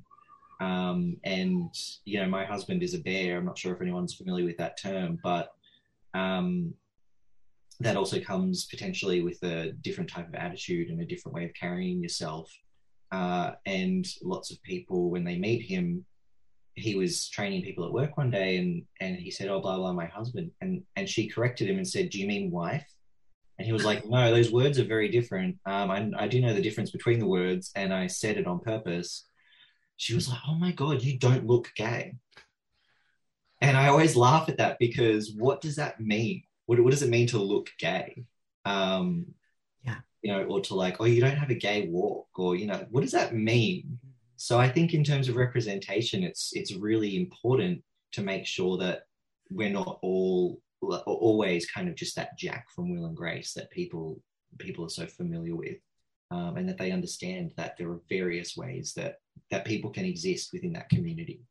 [0.61, 1.73] Um, and,
[2.05, 3.37] you know, my husband is a bear.
[3.37, 5.53] I'm not sure if anyone's familiar with that term, but
[6.13, 6.73] um,
[7.79, 11.53] that also comes potentially with a different type of attitude and a different way of
[11.53, 12.51] carrying yourself.
[13.11, 16.05] Uh, and lots of people, when they meet him,
[16.75, 19.93] he was training people at work one day and, and he said, Oh, blah, blah,
[19.93, 20.51] my husband.
[20.61, 22.85] And, and she corrected him and said, Do you mean wife?
[23.57, 25.57] And he was like, No, those words are very different.
[25.65, 28.59] Um, I, I do know the difference between the words, and I said it on
[28.59, 29.25] purpose.
[29.95, 32.15] She was like, Oh my God, you don't look gay.
[33.59, 36.43] And I always laugh at that because what does that mean?
[36.67, 38.23] What, what does it mean to look gay?
[38.65, 39.33] Um.
[40.23, 42.85] You know, or to like, oh, you don't have a gay walk, or you know,
[42.89, 43.99] what does that mean?
[44.35, 49.03] So I think in terms of representation, it's it's really important to make sure that
[49.49, 54.21] we're not all always kind of just that Jack from Will and Grace that people
[54.59, 55.77] people are so familiar with,
[56.31, 59.15] um, and that they understand that there are various ways that
[59.51, 61.41] that people can exist within that community.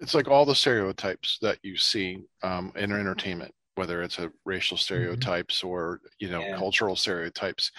[0.00, 4.76] It's like all the stereotypes that you see um, in entertainment, whether it's a racial
[4.76, 5.68] stereotypes mm-hmm.
[5.68, 6.56] or you know Yeah.
[6.56, 7.70] cultural stereotypes,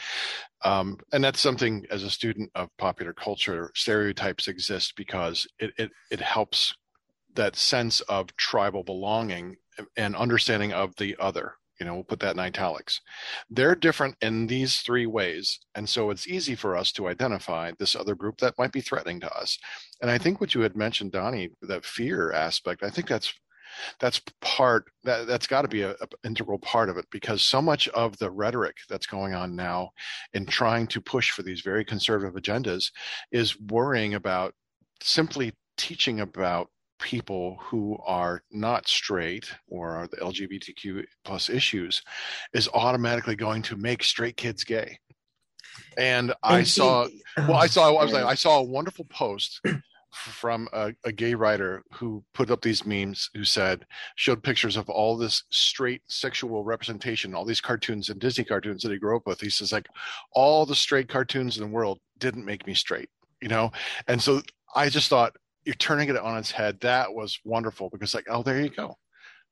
[0.64, 5.91] um, and that's something as a student of popular culture, stereotypes exist because it it,
[6.12, 6.74] it helps
[7.36, 9.58] that sense of tribal belonging
[9.98, 11.56] and understanding of the other.
[11.80, 13.02] You know, we'll put that in italics.
[13.50, 15.60] They're different in these three ways.
[15.76, 19.20] And so it's easy for us to identify this other group that might be threatening
[19.20, 19.58] to us.
[20.02, 23.34] And I think what you had mentioned, Donnie, that fear aspect, I think that's
[23.99, 27.88] that's part that that's got to be an integral part of it because so much
[27.89, 29.89] of the rhetoric that's going on now
[30.34, 32.91] in trying to push for these very conservative agendas
[33.32, 34.53] is worrying about
[35.01, 36.69] simply teaching about
[36.99, 42.01] people who are not straight or are the lgbtq plus issues
[42.53, 44.97] is automatically going to make straight kids gay.
[45.97, 47.07] And i saw
[47.38, 49.61] well i saw i was like i saw a wonderful post
[50.12, 53.86] from a, a gay writer who put up these memes who said
[54.16, 58.91] showed pictures of all this straight sexual representation all these cartoons and disney cartoons that
[58.91, 59.41] he grew up with.
[59.41, 59.88] He says like
[60.32, 63.10] all the straight cartoons in the world didn't make me straight
[63.41, 63.72] you know?
[64.08, 64.41] And so
[64.76, 65.36] i just thought
[65.66, 66.80] you're turning it on its head.
[66.82, 68.97] That was wonderful because like oh there you go.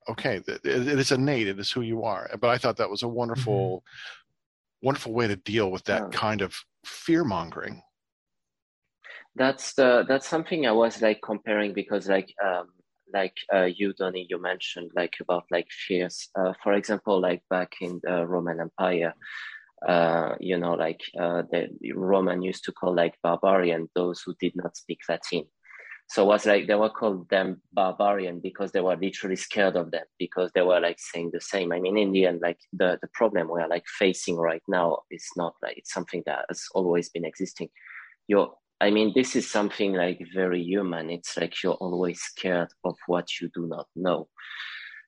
[0.07, 1.47] Okay it, it is innate.
[1.47, 2.29] It is who you are.
[2.39, 4.87] But i thought that was a wonderful mm-hmm.
[4.87, 6.09] wonderful way to deal with that Yeah.
[6.17, 7.81] kind of fear mongering
[9.35, 12.67] that's the that's something I was like comparing because like um
[13.13, 16.29] like uh, you Donnie you mentioned like about like fears.
[16.35, 19.13] Uh, for example like back in the Roman Empire
[19.87, 24.55] uh you know like uh the Roman used to call like barbarian those who did
[24.55, 25.45] not speak Latin.
[26.07, 29.89] So it was like they were called them barbarian because they were literally scared of
[29.91, 31.71] them because they were like saying the same.
[31.73, 35.27] I mean in the end like the the problem we're like facing right now is
[35.35, 37.69] not like it's something that has always been existing.
[38.27, 38.53] You're
[38.83, 41.09] I mean, this is something like very human.
[41.09, 44.27] It's like you're always scared of what you do not know.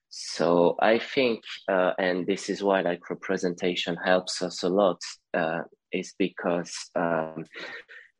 [0.08, 5.02] So I think, uh, and this is why like representation helps us a lot,
[5.34, 7.44] uh, is because um,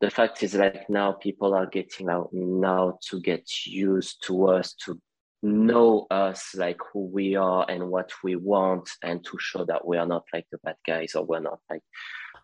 [0.03, 4.75] the fact is like now people are getting out now to get used to us
[4.85, 5.01] to
[5.43, 9.97] know us like who we are and what we want and to show that we
[9.97, 11.83] are not like the bad guys or we're not like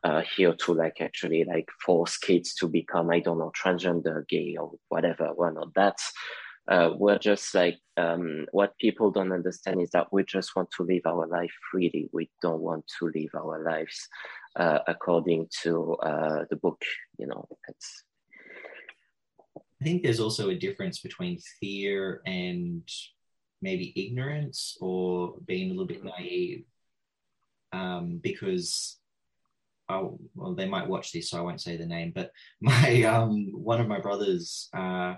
[0.04, 4.56] uh, here to like actually like force kids to become I don't know transgender, gay
[4.58, 5.30] or whatever.
[5.34, 5.98] We're not that.
[6.68, 10.84] Uh, we're just like um, what people don't understand is that we just want to
[10.84, 12.08] live our life freely.
[12.12, 14.08] We don't want to live our lives
[14.56, 16.82] uh, according to uh, the book.
[17.18, 18.04] You know, it's
[19.56, 22.88] I think there's also a difference between fear and
[23.60, 26.64] maybe ignorance or being a little bit naive.
[27.72, 28.98] Um, because
[29.92, 32.12] oh, well, they might watch this, so I won't say the name.
[32.14, 32.30] But
[32.60, 35.14] my um, one of my brothers uh,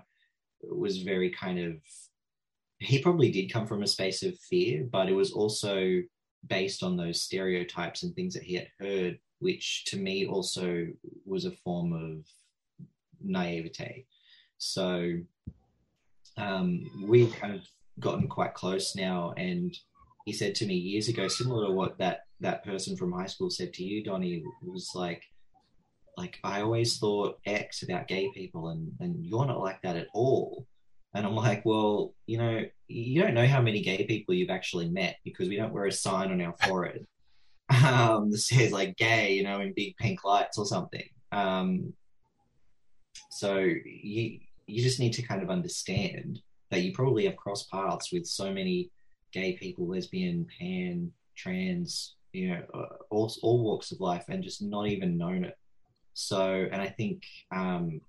[0.62, 1.76] was very kind of.
[2.78, 6.02] He probably did come from a space of fear, but it was also
[6.48, 10.86] based on those stereotypes and things that he had heard, which to me also
[11.24, 12.26] was a form of
[13.22, 14.06] naivete.
[14.58, 15.14] So
[16.36, 17.62] um, we've kind of
[18.00, 19.76] gotten quite close now, and
[20.24, 23.50] he said to me years ago, similar to what that that person from high school
[23.50, 25.22] said to you, Donnie, was like,
[26.16, 30.08] like I always thought X about gay people, and and you're not like that at
[30.14, 30.66] all.
[31.14, 34.88] And I'm like, well, you know, you don't know how many gay people you've actually
[34.88, 37.06] met because we don't wear a sign on our forehead
[37.84, 41.08] um, that says like gay, you know, in big pink lights or something.
[41.32, 41.92] Um,
[43.30, 48.10] so you you just need to kind of understand that you probably have crossed paths
[48.10, 48.90] with so many
[49.34, 54.62] gay people, lesbian, pan, trans, you know, uh, all, all walks of life and just
[54.62, 55.58] not even known it.
[56.14, 58.00] So, and I think um,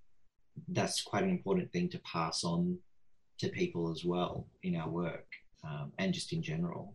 [0.70, 2.78] that's quite an important thing to pass on
[3.40, 5.26] to people as well in our work
[5.64, 6.94] um, and just in general.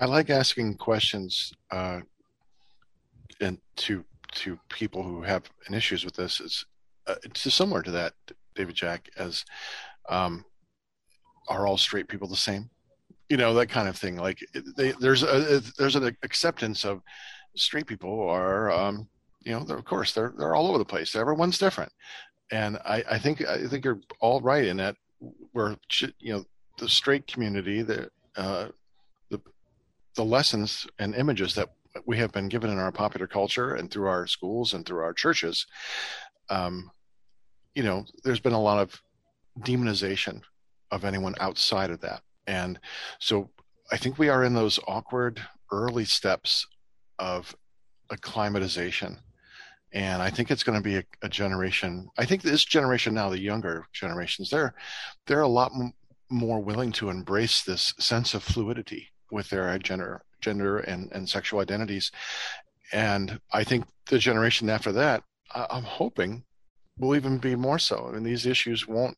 [0.00, 2.00] I like asking questions uh,
[3.40, 6.40] and to to people who have issues with this.
[6.40, 6.66] Is
[7.06, 8.14] uh, it's similar to that,
[8.54, 9.44] David Jack, as
[10.08, 10.44] um,
[11.48, 12.68] are all straight people the same?
[13.28, 14.16] You know that kind of thing.
[14.16, 14.38] Like
[14.76, 17.02] they, there's a there's an acceptance of
[17.56, 19.08] straight people are um,
[19.42, 21.16] you know of course they're they're all over the place.
[21.16, 21.92] Everyone's different,
[22.50, 24.96] and I, I think I think you're all right in that
[25.52, 25.76] where
[26.18, 26.44] you know
[26.78, 28.68] the straight community the uh,
[29.30, 29.40] the
[30.14, 31.70] the lessons and images that
[32.04, 35.14] we have been given in our popular culture and through our schools and through our
[35.14, 35.66] churches
[36.50, 36.90] um,
[37.74, 39.00] you know there's been a lot of
[39.60, 40.40] demonization
[40.90, 42.78] of anyone outside of that and
[43.18, 43.50] so
[43.92, 45.40] i think we are in those awkward
[45.72, 46.66] early steps
[47.18, 47.54] of
[48.10, 49.18] acclimatization
[49.92, 52.08] and I think it's going to be a, a, generation.
[52.18, 54.74] I think this generation now, the younger generations, they're
[55.26, 55.94] they're a lot m-
[56.28, 61.60] more willing to embrace this sense of fluidity with their gender, gender and and sexual
[61.60, 62.10] identities,
[62.92, 65.22] and I think the generation after that,
[65.54, 66.44] I, I'm hoping,
[66.98, 68.06] will even be more so.
[68.08, 69.16] I mean, these issues won't.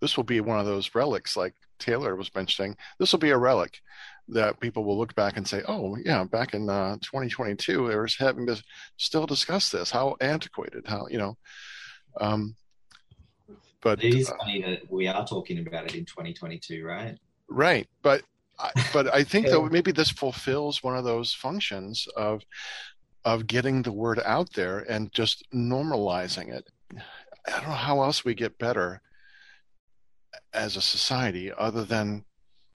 [0.00, 2.76] This will be one of those relics, like Taylor was mentioning.
[2.98, 3.80] This will be a relic
[4.28, 8.08] that people will look back and say, "Oh, yeah, back in uh, 2022, they were
[8.18, 8.62] having to
[8.96, 9.90] still discuss this.
[9.90, 10.86] How antiquated?
[10.86, 11.36] How you know?"
[12.20, 12.54] Um,
[13.82, 17.16] but it is uh, funny that we are talking about it in 2022, right?
[17.48, 18.22] Right, but
[18.92, 22.42] but I think that maybe this fulfills one of those functions of
[23.24, 26.68] of getting the word out there and just normalizing it.
[27.46, 29.02] I don't know how else we get better
[30.52, 32.24] as a society other than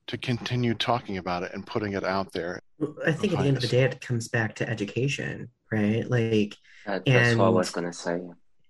[0.06, 2.60] to continue talking about it and putting it out there.
[3.04, 6.08] I think at the end of the day, it comes back to education, right?
[6.08, 6.56] Like,
[6.86, 8.20] that, that's and, what I was gonna say.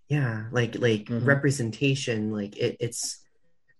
[0.08, 1.24] Yeah, like like mm-hmm.
[1.24, 3.22] representation, like it, it's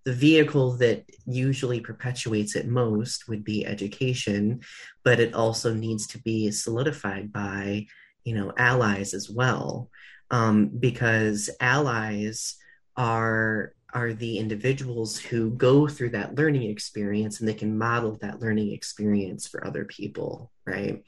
[0.05, 4.61] the vehicle that usually perpetuates it most would be education,
[5.03, 7.87] but it also needs to be solidified by
[8.25, 9.89] you know allies as well,
[10.31, 12.57] um, because allies
[12.97, 18.41] are are the individuals who go through that learning experience and they can model that
[18.41, 21.03] learning experience for other people right?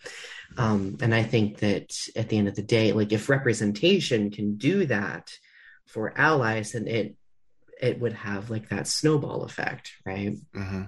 [0.56, 4.56] Um, and i think that at the end of the day like if representation can
[4.56, 5.30] do that
[5.84, 7.14] for allies and it
[7.80, 10.34] it would have like that snowball effect right?
[10.56, 10.84] Mm-hmm.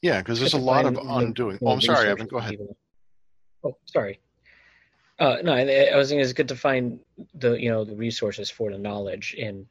[0.00, 2.56] yeah because there's a lot of undoing oh i'm sorry evan go ahead.
[3.64, 4.18] oh sorry.
[5.20, 7.00] Uh, no, I, I was thinking it's good to find
[7.34, 9.66] the you know the resources for the knowledge in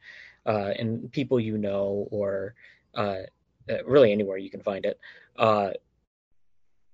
[0.48, 2.54] uh, and people you know, or
[2.94, 3.18] uh,
[3.70, 4.98] uh, really anywhere you can find it,
[5.38, 5.70] uh,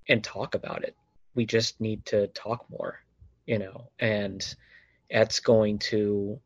[0.09, 0.97] and talk about it.
[1.37, 2.99] We just need to talk more,
[3.47, 4.45] you know, and
[5.09, 6.41] that's going to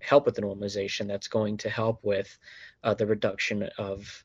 [0.00, 1.08] help with the normalization.
[1.08, 2.38] That's going to help with
[2.84, 4.24] uh, the reduction of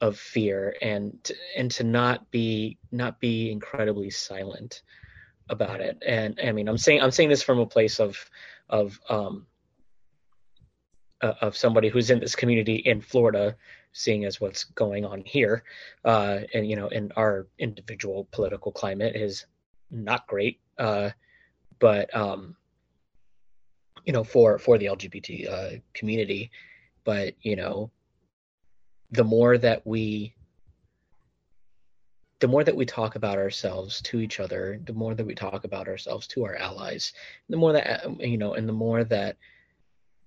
[0.00, 4.82] of fear and and to not be not be incredibly silent
[5.48, 6.02] about it.
[6.06, 8.18] And I mean, I'm saying I'm saying this from a place of
[8.68, 9.46] of um,
[11.20, 13.56] uh, of somebody who's in this community in Florida,
[13.92, 15.64] seeing as what's going on here,
[16.04, 19.46] uh, and you know, in our individual political climate is
[19.90, 20.60] not great.
[20.78, 21.10] Uh,
[21.78, 22.56] but um,
[24.04, 26.50] you know, for for the LGBT uh, community,
[27.04, 27.90] but you know,
[29.10, 30.34] the more that we
[32.40, 35.64] the more that we talk about ourselves to each other, the more that we talk
[35.64, 37.12] about ourselves to our allies,
[37.48, 39.36] the more that you know, and the more that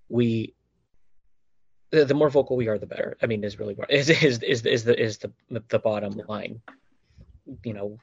[0.10, 0.54] we
[1.92, 3.18] the, the more vocal we are, the better.
[3.22, 6.62] I mean, is really is is is is the is the the bottom line.
[7.64, 8.00] You know,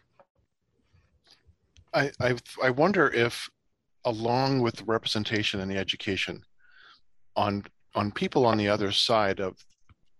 [1.92, 3.48] I I I wonder if,
[4.04, 6.42] along with representation and the education,
[7.34, 7.64] on
[7.94, 9.56] on people on the other side of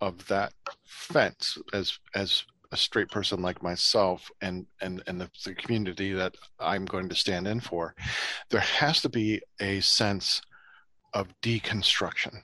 [0.01, 0.53] of that
[0.85, 6.35] fence, as as a straight person like myself and and and the, the community that
[6.59, 7.95] I'm going to stand in for,
[8.49, 10.41] there has to be a sense
[11.13, 12.43] of deconstruction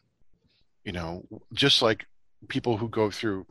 [0.85, 2.07] you know just like
[2.49, 3.47] people who go through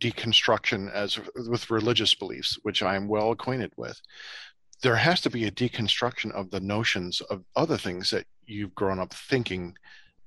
[0.00, 1.18] deconstruction as
[1.48, 4.00] with religious beliefs which i am well acquainted with
[4.82, 8.98] there has to be a deconstruction of the notions of other things that you've grown
[8.98, 9.74] up thinking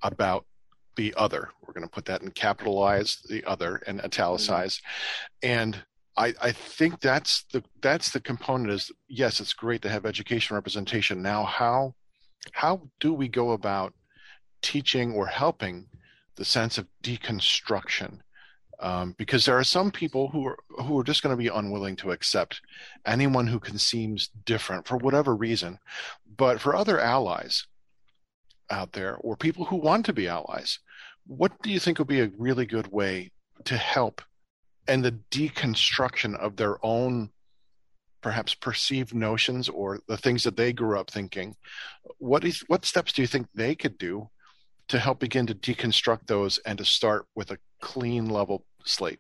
[0.02, 0.46] about
[0.96, 1.50] the other.
[1.62, 4.78] We're going to put that in capitalize the other and italicize.
[4.78, 5.50] Mm-hmm.
[5.50, 5.84] and
[6.20, 10.56] I, I think that's the that's the component is yes it's great to have education
[10.56, 11.22] representation.
[11.22, 11.94] Now how
[12.54, 13.94] how do we go about
[14.64, 15.86] teaching or helping
[16.38, 18.22] the sense of deconstruction
[18.80, 21.96] Um, because there are some people who are who are just going to be unwilling
[21.98, 22.62] to accept
[23.06, 25.80] anyone who can seems different for whatever reason.
[26.38, 27.66] But for other allies
[28.70, 30.80] out there, or people who want to be allies,
[31.26, 33.32] what do you think would be a really good way
[33.66, 34.22] to help
[34.88, 37.32] and the deconstruction of their own
[38.22, 41.56] perhaps perceived notions or the things that they grew up thinking
[42.20, 44.30] what is what steps do you think they could do
[44.88, 49.20] to help begin to deconstruct those and to start with a clean level slate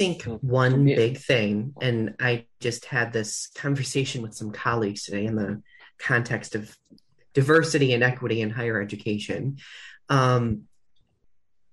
[0.00, 5.26] I think one big thing, and I just had this conversation with some colleagues today
[5.26, 5.62] in the
[5.98, 6.74] context of
[7.34, 9.58] diversity and equity in higher education.
[10.08, 10.62] Um,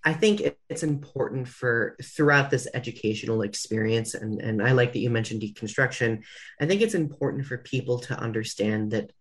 [0.04, 5.10] I think it's important for throughout this educational experience, and, and I like that you
[5.10, 6.24] mentioned deconstruction.
[6.60, 9.12] I think it's important for people to understand that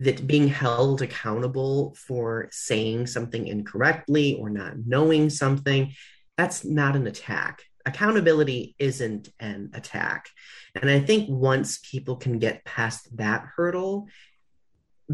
[0.00, 5.92] that being held accountable for saying something incorrectly or not knowing something,
[6.36, 7.62] that's not an attack.
[7.84, 10.28] Accountability isn't an attack.
[10.74, 14.08] And I think once people can get past that hurdle,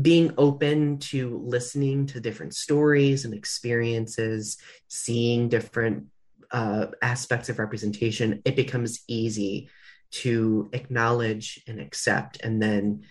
[0.00, 4.58] being open to listening to different stories and experiences,
[4.88, 6.06] seeing different
[6.52, 9.68] uh, aspects of representation, it becomes easy
[10.10, 13.02] to acknowledge and accept and then,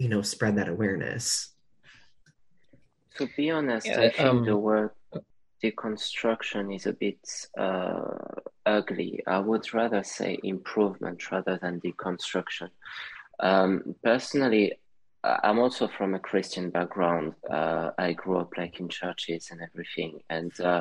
[0.00, 1.52] you know, spread that awareness.
[3.18, 4.92] To be honest, yeah, I think um, the word
[5.62, 7.20] deconstruction is a bit
[7.58, 8.16] uh,
[8.64, 9.22] ugly.
[9.26, 12.70] I would rather say improvement rather than deconstruction.
[13.40, 14.72] Um, personally,
[15.22, 17.34] I'm also from a Christian background.
[17.50, 20.80] Uh, I grew up like in churches and everything, and uh,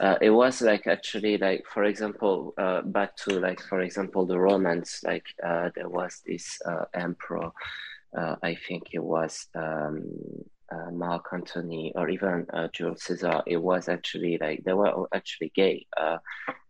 [0.00, 4.38] uh, it was like actually like for example, uh, back to like for example the
[4.38, 5.00] Romans.
[5.02, 6.60] Like uh, there was this
[8.16, 10.04] uh, I think it was um,
[10.92, 13.42] Mark Antony or even Julius Caesar.
[13.46, 15.86] It was actually like they were actually gay,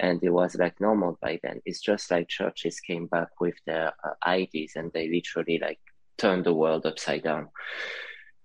[0.01, 1.61] and it was like normal by then.
[1.64, 3.92] It's just like churches came back with their
[4.26, 5.80] ideas, and they literally like
[6.18, 7.49] turned the world upside down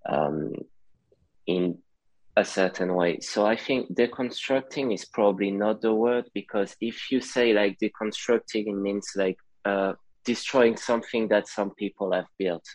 [0.08, 0.54] um,
[1.46, 1.78] in
[2.36, 3.20] a certain way.
[3.20, 8.68] So I think deconstructing is probably not the word because if you say like deconstructing,
[8.68, 9.94] it means like uh,
[10.26, 12.66] destroying something that some people have built.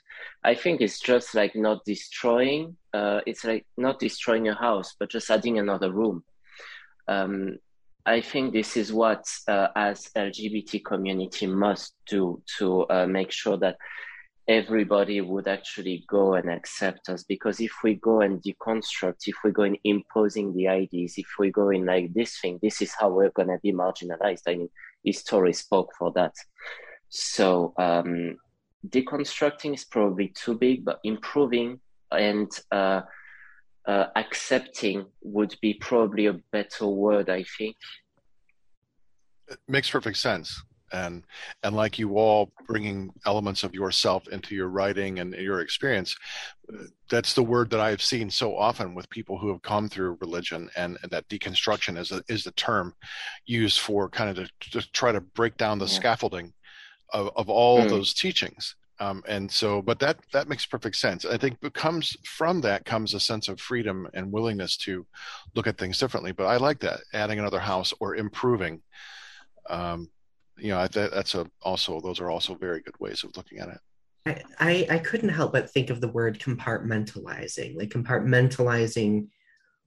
[0.43, 2.77] I think it's just like not destroying.
[2.93, 6.25] Uh, it's like not destroying a house, but just adding another room.
[7.09, 7.59] Um,
[8.07, 13.57] I think this is what, uh, as LGBT community, must do to uh, make sure
[13.59, 13.77] that
[14.47, 19.51] everybody would actually go and accept us because if we go and deconstruct if we
[19.51, 23.09] go in imposing the ideas if we go in like this thing this is how
[23.09, 24.69] we're going to be marginalized i mean
[25.03, 26.35] history spoke for that
[27.09, 28.37] so um,
[28.89, 31.81] deconstructing is probably too big but improving
[32.13, 33.03] and uh,
[33.87, 37.77] uh, accepting would be probably a better word i think
[39.49, 40.63] it makes perfect sense
[40.95, 41.25] and
[41.63, 46.17] and like you all bringing elements of yourself into your writing and your experience
[47.11, 50.71] that's the word that i've seen so often with people who have come through religion
[50.77, 52.95] and, and that deconstruction is a, is the term
[53.47, 55.91] used for kind of to, to try to break down the yeah.
[55.91, 56.53] scaffolding
[57.15, 57.89] of, of all mm.
[57.89, 58.75] those teachings.
[59.01, 61.25] Um, and so but that that makes perfect sense.
[61.25, 65.05] I think comes from that comes a sense of freedom and willingness to
[65.57, 66.31] look at things differently.
[66.31, 68.83] But i like that adding another house or improving.
[69.69, 70.11] Um,
[70.57, 73.69] you know that, that's a also those are also very good ways of looking at
[73.69, 73.81] it.
[74.59, 79.29] I, I couldn't help but think of the word compartmentalizing like compartmentalizing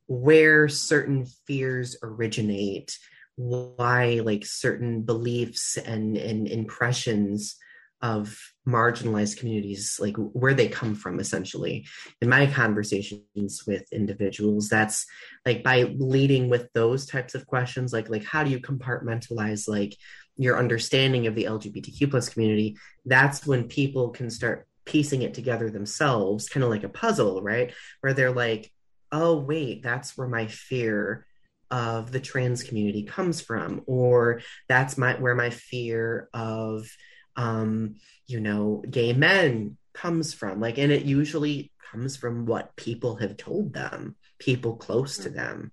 [0.08, 2.98] where certain fears originate
[3.38, 7.56] why like certain beliefs and and impressions
[8.02, 11.88] of marginalized communities like where they come from essentially
[12.22, 15.08] in my conversations with individuals that's
[15.48, 19.96] like by leading with those types of questions like like how do you compartmentalize like
[20.38, 25.70] your understanding of the LGBTQ plus community, that's when people can start piecing it together
[25.70, 27.74] themselves, kind of like a puzzle, right?
[28.02, 28.72] Where they're like,
[29.12, 31.26] oh, wait, that's where my fear
[31.70, 36.90] of the trans community comes from, or that's my where my fear of
[37.38, 37.96] um,
[38.26, 40.60] you know, gay men comes from.
[40.60, 45.72] Like, and it usually comes from what people have told them, people close to them,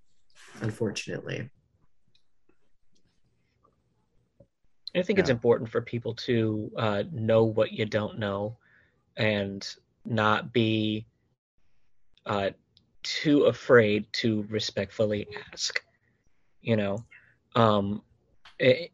[0.61, 1.51] unfortunately.
[4.97, 5.23] I think yeah.
[5.23, 8.59] it's important for people to uh, know what you don't know
[9.17, 9.67] and
[10.05, 11.07] not be
[12.27, 12.51] uh,
[13.03, 15.84] too afraid to respectfully ask.
[16.65, 17.05] You know,
[17.55, 18.03] um,
[18.59, 18.91] it,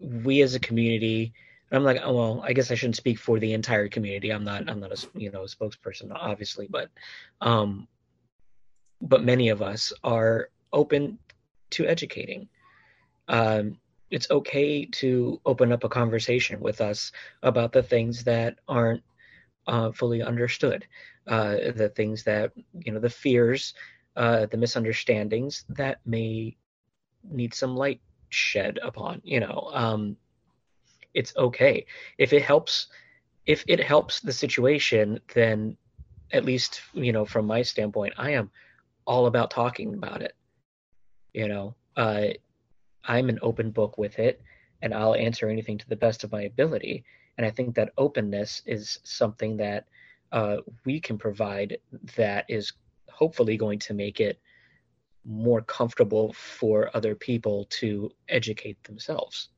[0.00, 1.34] we as a community,
[1.70, 4.30] I'm like, oh, well, I guess I shouldn't speak for the entire community.
[4.30, 6.88] I'm not, I'm not a, you know, a spokesperson, obviously, but,
[7.42, 7.86] um,
[9.02, 11.18] but many of us are open
[11.70, 12.48] to educating.
[13.28, 13.76] Um,
[14.10, 17.12] it's okay to open up a conversation with us
[17.42, 19.02] about the things that aren't
[19.66, 20.86] uh, fully understood,
[21.26, 23.74] uh, the things that you know, the fears,
[24.16, 26.56] uh, the misunderstandings that may
[27.30, 28.00] need some light
[28.30, 29.20] shed upon.
[29.24, 30.16] You know, um,
[31.14, 31.86] it's okay
[32.18, 32.88] if it helps.
[33.46, 35.76] If it helps the situation, then
[36.32, 38.50] at least you know from my standpoint, I am
[39.06, 40.34] all about talking about it.
[41.32, 42.26] You know, uh,
[43.04, 44.42] I'm an open book with it,
[44.82, 47.04] and I'll answer anything to the best of my ability.
[47.36, 49.86] And I think that openness is something that
[50.32, 51.78] uh, we can provide
[52.16, 52.72] that is
[53.08, 54.38] hopefully going to make it
[55.28, 59.50] more comfortable for other people to educate themselves.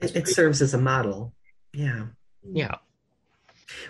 [0.00, 1.34] It, it serves as a model.
[1.72, 2.06] Yeah.
[2.44, 2.76] Yeah.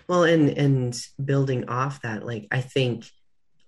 [0.08, 3.04] Well, and and building off that, like I think,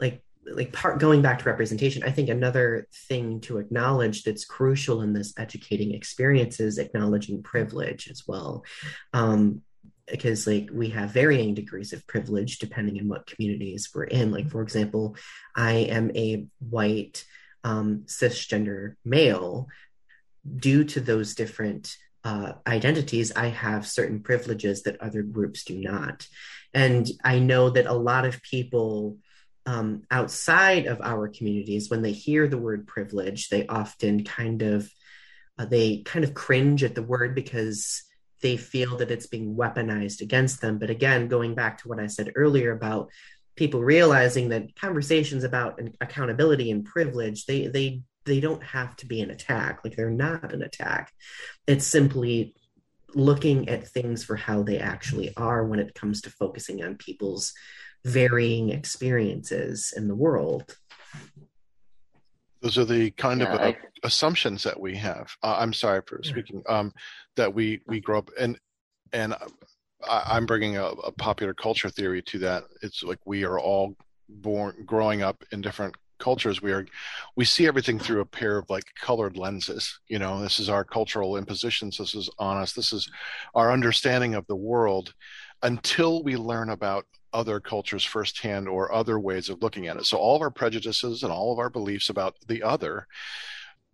[0.00, 5.02] like like part going back to representation, I think another thing to acknowledge that's crucial
[5.02, 8.64] in this educating experience is acknowledging privilege as well.
[9.12, 9.62] Um,
[10.10, 14.30] because like we have varying degrees of privilege depending on what communities we're in.
[14.30, 15.16] Like for example,
[15.54, 17.24] I am a white
[17.64, 19.68] um, cisgender male.
[20.56, 21.94] Due to those different
[22.24, 26.26] uh, identities, I have certain privileges that other groups do not.
[26.72, 29.18] And I know that a lot of people
[29.66, 34.90] um, outside of our communities, when they hear the word privilege, they often kind of
[35.58, 38.02] uh, they kind of cringe at the word because
[38.40, 40.78] they feel that it's being weaponized against them.
[40.78, 43.10] But again, going back to what I said earlier about
[43.56, 49.20] people realizing that conversations about accountability and privilege, they they they don't have to be
[49.20, 49.80] an attack.
[49.82, 51.12] Like they're not an attack.
[51.66, 52.54] It's simply
[53.14, 57.54] looking at things for how they actually are when it comes to focusing on people's
[58.04, 60.76] varying experiences in the world.
[62.60, 65.30] Those are the kind yeah, of uh, assumptions that we have.
[65.42, 66.62] Uh, I'm sorry for speaking.
[66.68, 66.92] Um,
[67.36, 68.58] that we we grow up and
[69.12, 69.34] and
[70.06, 72.64] I, am bringing a, a, popular culture theory to that.
[72.82, 73.96] It's like we are all
[74.28, 76.60] born growing up in different cultures.
[76.60, 76.86] We are
[77.36, 80.00] we see everything through a pair of like colored lenses.
[80.08, 81.98] You know, this is our cultural impositions.
[81.98, 82.72] This is on us.
[82.72, 83.08] This is
[83.54, 85.14] our understanding of the world.
[85.62, 90.06] Until we learn about other cultures firsthand or other ways of looking at it.
[90.06, 93.06] So all of our prejudices and all of our beliefs about the other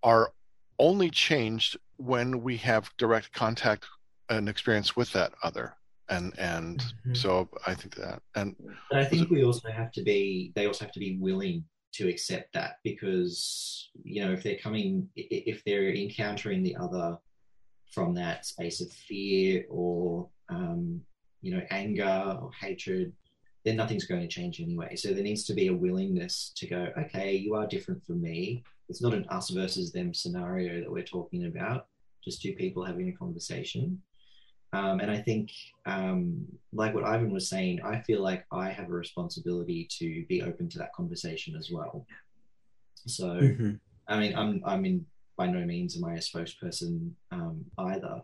[0.02, 0.32] are
[0.78, 3.86] only changed when we have direct contact
[4.28, 5.76] and experience with that other
[6.08, 7.14] and and mm-hmm.
[7.14, 8.54] so i think that and
[8.90, 12.08] but i think we also have to be they also have to be willing to
[12.08, 17.16] accept that because you know if they're coming if they're encountering the other
[17.92, 21.00] from that space of fear or um,
[21.40, 23.12] you know anger or hatred
[23.64, 24.94] then nothing's going to change anyway.
[24.96, 28.62] So there needs to be a willingness to go, okay, you are different from me.
[28.88, 31.86] It's not an us versus them scenario that we're talking about,
[32.22, 34.02] just two people having a conversation.
[34.74, 35.52] Um, and I think,
[35.86, 40.42] um, like what Ivan was saying, I feel like I have a responsibility to be
[40.42, 42.04] open to that conversation as well.
[43.06, 43.72] So, mm-hmm.
[44.08, 45.06] I mean, I'm I'm in
[45.36, 48.22] by no means am I a spokesperson um, either,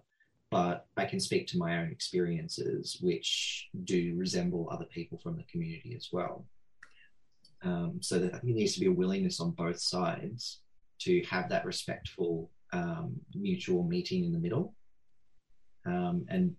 [0.51, 5.44] but I can speak to my own experiences, which do resemble other people from the
[5.44, 6.44] community as well.
[7.62, 10.61] Um, so that I think there needs to be a willingness on both sides
[11.01, 14.74] to have that respectful um, mutual meeting in the middle.
[15.86, 16.57] Um, and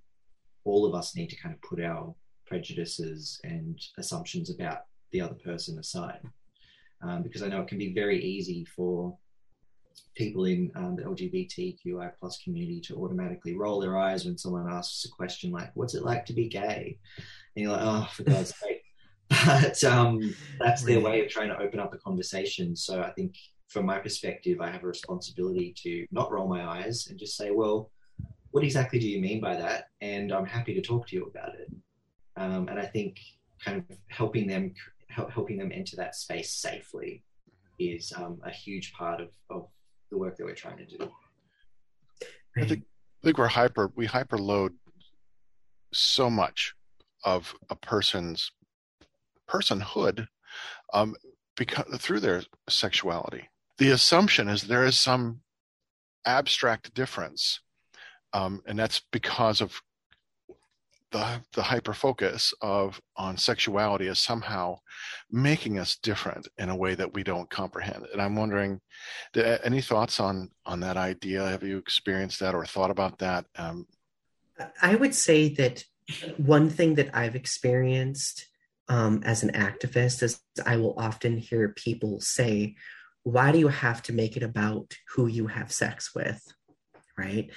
[0.63, 2.13] all of us need to kind of put our
[2.45, 6.21] prejudices and assumptions about the other person aside.
[7.01, 9.17] Um, because I know it can be very easy for
[10.15, 15.05] people in um, the LGBTQI plus community to automatically roll their eyes when someone asks
[15.05, 16.97] a question like, "What's it like to be gay?"
[17.55, 18.83] And you're like, "Oh, for God's sake!"
[19.45, 22.75] But um, that's their way of trying to open up a conversation.
[22.75, 23.35] So I think,
[23.69, 27.51] from my perspective, I have a responsibility to not roll my eyes and just say,
[27.51, 27.91] "Well,
[28.51, 31.55] what exactly do you mean by that?" And I'm happy to talk to you about
[31.55, 31.71] it.
[32.35, 33.19] Um, and I think
[33.63, 34.73] kind of helping them
[35.09, 37.23] help, helping them enter that space safely
[37.79, 39.67] is um, a huge part of, of
[40.11, 41.09] the work that we're trying to do.
[42.57, 42.83] I think,
[43.23, 44.71] I think we're hyper we hyperload
[45.93, 46.73] so much
[47.23, 48.51] of a person's
[49.49, 50.27] personhood
[50.93, 51.15] um,
[51.55, 53.47] because through their sexuality.
[53.77, 55.41] The assumption is there is some
[56.25, 57.61] abstract difference,
[58.33, 59.81] um, and that's because of
[61.11, 64.77] the the hyper focus of on sexuality is somehow
[65.31, 68.79] making us different in a way that we don't comprehend and i'm wondering
[69.63, 73.85] any thoughts on on that idea have you experienced that or thought about that um,
[74.81, 75.83] i would say that
[76.37, 78.47] one thing that i've experienced
[78.89, 82.75] um, as an activist is i will often hear people say
[83.23, 86.41] why do you have to make it about who you have sex with?
[87.17, 87.51] Right.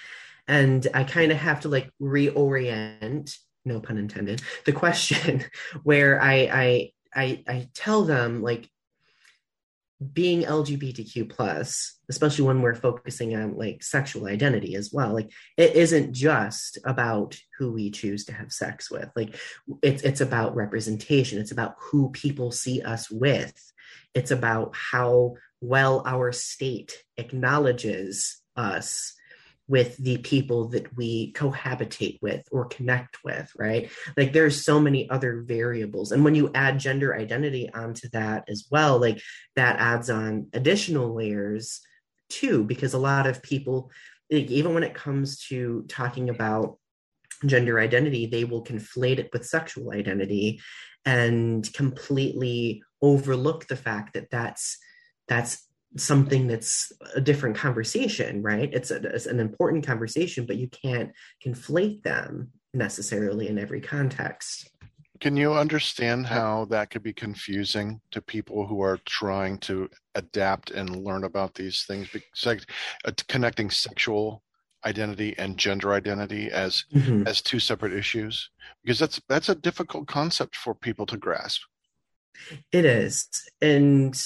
[0.47, 3.35] And I kind of have to like reorient,
[3.65, 5.45] no pun intended, the question
[5.83, 8.69] where I I I, I tell them like
[10.13, 15.77] being lgbtq plus especially when we're focusing on like sexual identity as well like it
[15.77, 19.09] isn't just about who we choose to have sex with.
[19.15, 19.37] Like
[19.83, 21.39] it's it's about representation.
[21.39, 23.55] It's about who people see us with.
[24.15, 29.15] It's about how well our state acknowledges us
[29.67, 33.91] with the people that we cohabitate with or connect with, right?
[34.17, 36.13] Like there's so many other variables.
[36.13, 39.23] And when you add gender identity onto that as well, like
[39.57, 41.81] that adds on additional layers
[42.29, 43.91] too, because a lot of people,
[44.31, 46.79] like, even when it comes to talking about
[47.47, 50.61] gender identity, they will conflate it with sexual identity
[51.05, 54.79] and completely overlook the fact that that's
[55.29, 55.67] that's
[55.97, 58.73] something that's a different conversation, right?
[58.73, 61.13] It's, a, it's, an important conversation, but you can't
[61.45, 64.71] conflate them necessarily in every context.
[65.21, 70.71] Can you understand how that could be confusing to people who are trying to adapt
[70.73, 72.09] and learn about these things?
[72.13, 72.63] Because like,
[73.05, 74.43] uh, connecting sexual
[74.85, 77.27] identity and gender identity as mm-hmm.
[77.27, 78.51] as two separate issues,
[78.83, 81.63] because that's that's a difficult concept for people to grasp.
[82.73, 83.29] It is,
[83.63, 84.21] and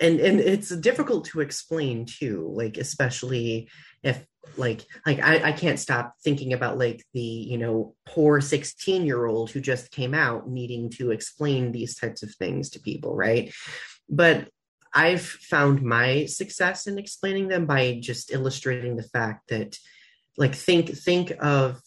[0.00, 3.68] and and it's difficult to explain too like especially
[4.02, 4.24] if
[4.56, 9.26] like like I, I can't stop thinking about like the you know poor 16 year
[9.26, 13.52] old who just came out needing to explain these types of things to people right?
[14.08, 14.48] But
[14.94, 19.76] i've found my success in explaining them by just illustrating the fact that
[20.38, 21.78] like think think of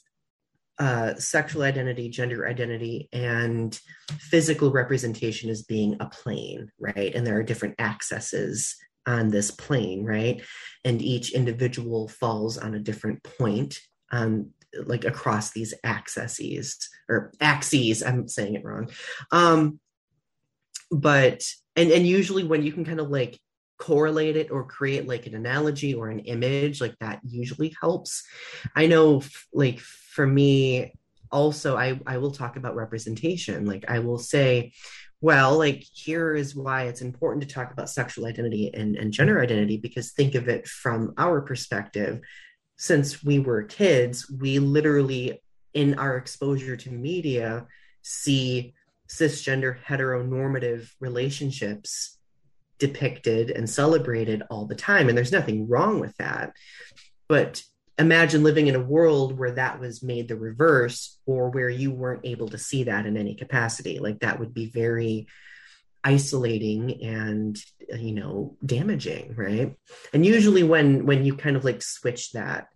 [0.81, 3.79] uh, sexual identity, gender identity, and
[4.17, 7.13] physical representation as being a plane, right?
[7.13, 8.75] And there are different accesses
[9.05, 10.41] on this plane, right?
[10.83, 13.79] And each individual falls on a different point
[14.11, 14.53] on
[14.85, 18.01] like across these accesses or axes.
[18.01, 18.89] I'm saying it wrong.
[19.31, 19.79] Um,
[20.89, 21.43] but
[21.75, 23.39] and and usually when you can kind of like
[23.81, 28.23] correlate it or create like an analogy or an image like that usually helps.
[28.75, 30.93] I know like for me
[31.31, 33.65] also I, I will talk about representation.
[33.65, 34.73] Like i will say
[35.19, 39.41] well like here is why it's important to talk about sexual identity and, and gender
[39.41, 42.21] identity because think of it from our perspective.
[42.77, 45.41] Since we were kids we literally
[45.73, 47.65] in our exposure to media
[48.03, 48.75] see
[49.09, 52.19] cisgender heteronormative relationships
[52.81, 55.07] depicted and celebrated all the time.
[55.07, 56.51] And there's nothing wrong with that.
[57.29, 57.61] But
[57.99, 62.25] imagine living in a world where that was made the reverse or where you weren't
[62.25, 63.99] able to see that in any capacity.
[63.99, 65.27] Like that would be very
[66.03, 67.55] isolating and
[67.95, 69.75] you know damaging right?
[70.11, 72.69] And usually when when you kind of like switch that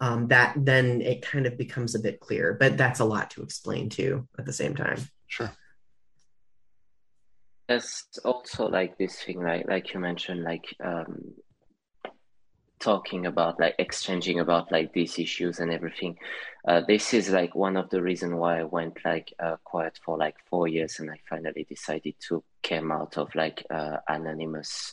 [0.00, 2.56] um that then it kind of becomes a bit clear.
[2.58, 4.98] But that's a lot to explain too at the same time.
[5.28, 5.52] Sure
[7.72, 11.32] there's also like this thing like like you mentioned like um
[12.78, 16.18] talking about like exchanging about like these issues and everything.
[16.66, 20.18] Uh, this is like one of the reason why i went like uh, quiet for
[20.18, 24.92] like four years and i finally decided to came out of like uh, anonymous.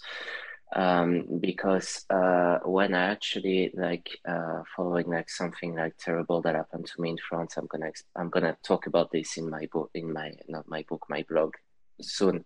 [0.76, 6.86] Um, because uh, when I actually like uh, following like something like terrible that happened
[6.86, 10.14] to me in France, I'm gonna I'm gonna talk about this in my book, in
[10.14, 11.56] my not my book, my blog
[12.02, 12.46] soon.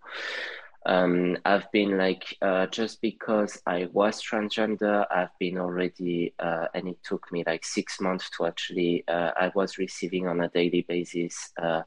[0.85, 6.89] Um, I've been like uh, just because I was transgender, I've been already, uh, and
[6.89, 9.05] it took me like six months to actually.
[9.07, 11.83] Uh, I was receiving on a daily basis uh,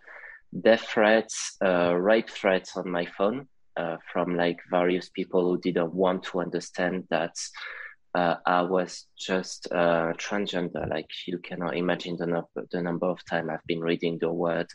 [0.62, 5.93] death threats, uh, rape threats on my phone uh, from like various people who didn't
[5.93, 7.34] want to understand that.
[8.18, 10.88] I was just transgender.
[10.88, 14.68] Like you cannot imagine the, number, the number of time I've been reading the word,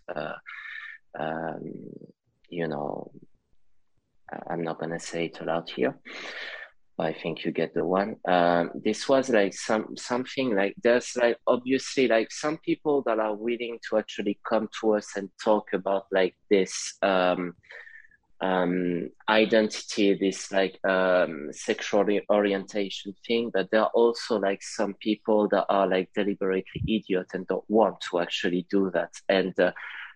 [1.17, 1.73] um,
[2.51, 3.11] you know,
[4.49, 5.97] I'm not gonna say it aloud here.
[6.99, 8.17] I think you get the one.
[8.27, 13.35] Um, this was like some something like there's like obviously like some people that are
[13.35, 17.55] willing to actually come to us and talk about like this um,
[18.41, 23.49] um, identity, this like um, sexual orientation thing.
[23.53, 27.95] But there are also like some people that are like deliberately idiot and don't want
[28.09, 29.11] to actually do that.
[29.27, 29.71] And uh,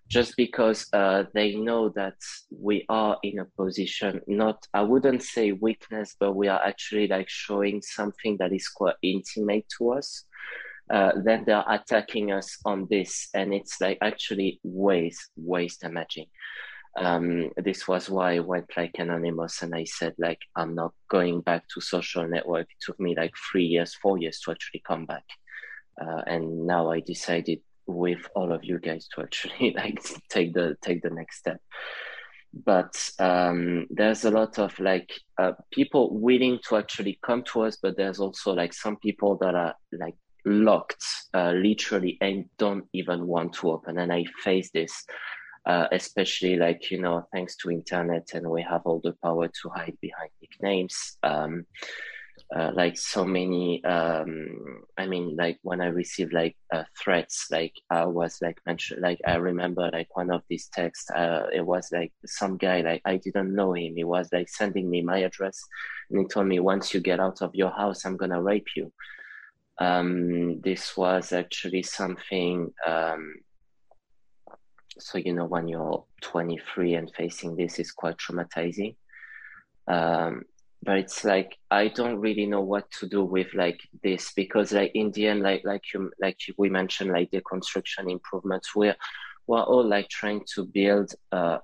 [0.07, 2.18] just because uh, they know that
[2.52, 7.27] we are in a position not i wouldn't say weakness but we are actually like
[7.27, 10.26] showing something that is quite intimate to us.
[10.94, 16.27] Uh, then they're attacking us on this and it's like actually ways ways damaging
[16.98, 21.41] um, this was why I went like anonymous and I said like I'm not going
[21.41, 22.68] back to social network.
[22.69, 25.26] It took me like three years, four years to actually come back,
[26.02, 29.99] uh, and now I decided with all of you guys to actually like
[30.30, 31.60] take the take the next step.
[32.53, 37.78] But um, there's a lot of like uh, people willing to actually come to us,
[37.82, 41.03] but there's also like some people that are like locked
[41.34, 43.98] uh, literally and don't even want to open.
[43.98, 45.06] And I face this
[45.66, 49.70] uh, especially like you know thanks to internet and we have all the power to
[49.70, 51.66] hide behind nicknames um,
[52.54, 57.74] uh, like so many um, i mean like when i received like uh, threats like
[57.90, 61.90] i was like mentioned like i remember like one of these texts uh, it was
[61.92, 63.96] like some guy like i didn't know him.
[63.96, 65.60] He was like sending me my address
[66.10, 68.92] and he told me once you get out of your house i'm gonna rape you.
[69.78, 73.36] Um, this was actually something um,
[75.00, 78.96] so you know when you're 23 and facing this is quite traumatizing.
[79.88, 80.44] Um,
[80.86, 84.91] but it's like i don't really know what to do with like this because like
[84.94, 88.95] in the end like like you like we mentioned like the construction improvements we're
[89.48, 91.57] we're all like trying to build uh,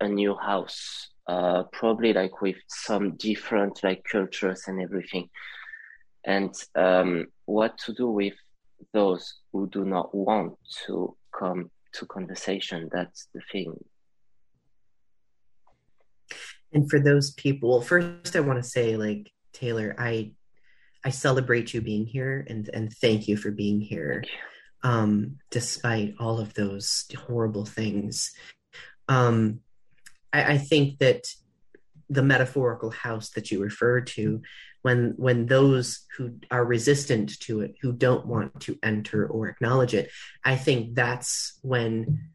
[0.00, 5.28] a new house uh, probably like with some different like cultures and everything
[6.24, 8.34] and um, what to do with
[8.92, 10.54] those who do not want
[10.86, 12.88] to come to conversation.
[12.92, 13.74] That's the thing.
[16.72, 20.32] And for those people, first I want to say, like Taylor, I
[21.04, 24.24] I celebrate you being here and and thank you for being here,
[24.82, 28.32] um, despite all of those horrible things.
[29.08, 29.60] Um,
[30.32, 31.26] I, I think that
[32.08, 34.42] the metaphorical house that you refer to
[34.82, 39.94] when when those who are resistant to it who don't want to enter or acknowledge
[39.94, 40.10] it
[40.44, 42.30] i think that's when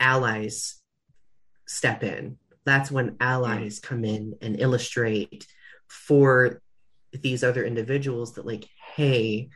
[0.00, 0.80] allies
[1.66, 5.46] step in that's when allies come in and illustrate
[5.88, 6.60] for
[7.12, 9.50] these other individuals that like hey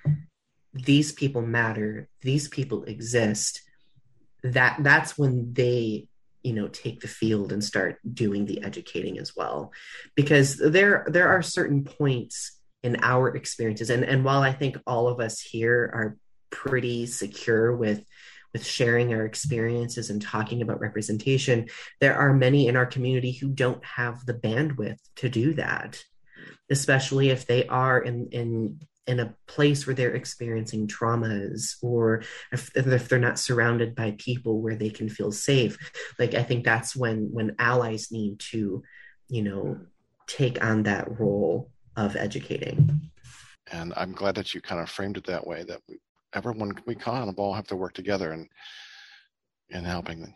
[0.74, 3.62] these people matter these people exist.
[4.42, 6.08] That that's when they
[6.42, 9.72] you know take the field and start doing the educating as well.
[10.14, 15.08] Because there there are certain points in our experiences and and while i think all
[15.08, 16.18] of us here are
[16.50, 18.04] pretty secure with
[18.54, 21.68] with sharing our experiences and talking about representation
[22.00, 26.02] there are many in our community who don't have the bandwidth to do that
[26.70, 32.22] especially if they are in in in a place where they're experiencing traumas or
[32.52, 35.76] if, if, they're not surrounded by people where they can feel safe.
[36.18, 38.82] Like i think that's when when allies need to
[39.28, 39.78] you know
[40.26, 43.10] take on that role of educating.
[43.70, 45.98] And i'm glad that you kind of framed it that way that we,
[46.34, 48.48] everyone we kind of all have to work together and
[49.70, 50.34] in helping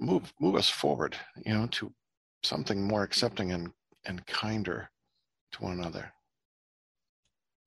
[0.00, 1.92] move move us forward you know to
[2.42, 3.70] something more accepting and
[4.04, 4.90] and kinder
[5.52, 6.12] to one another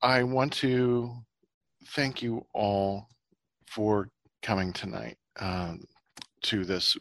[0.02, 1.16] I want to
[1.88, 3.08] thank you all
[3.66, 4.10] for
[4.44, 5.84] coming tonight um,
[6.44, 6.96] to this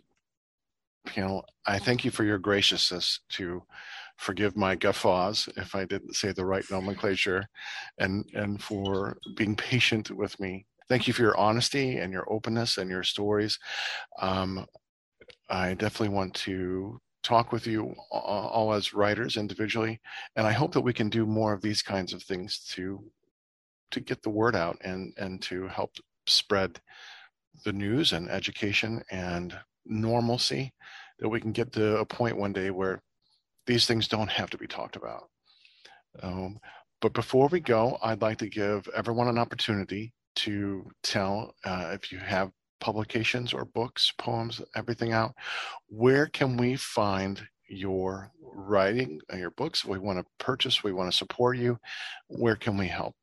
[1.07, 1.45] panel.
[1.67, 3.63] I thank you for your graciousness to
[4.25, 7.47] forgive my guffaws if I didn't say the right nomenclature,
[7.99, 10.67] and and for being patient with me.
[10.89, 13.59] Thank you for your honesty and your openness and your stories.
[14.21, 14.67] Um,
[15.49, 19.99] I definitely want to talk with you all as writers individually
[20.37, 23.03] and i hope that we can do more of these kinds of things to
[23.91, 25.91] to get the word out and and to help
[26.27, 26.79] spread
[27.65, 30.71] the news and education and normalcy
[31.19, 33.01] that we can get to a point one day where
[33.67, 35.29] these things don't have to be talked about
[36.23, 36.59] um,
[37.01, 42.11] but before we go i'd like to give everyone an opportunity to tell uh, if
[42.11, 42.51] you have
[42.85, 45.35] publications or books, poems, everything out,
[45.89, 49.87] where can we find your writing, uh, your books?
[49.87, 51.79] We want to purchase, we want to support you.
[52.29, 53.15] Where can we help?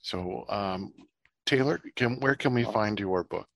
[0.00, 0.92] So, um,
[1.46, 3.48] Taylor, can, where can we find your books?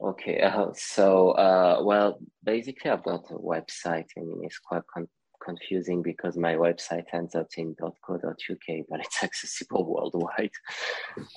[0.00, 4.06] Okay, uh, so uh, well, basically, I've got a website.
[4.16, 5.08] I mean, it's quite con-
[5.44, 10.50] confusing because my website ends up in .co.uk, but it's accessible worldwide.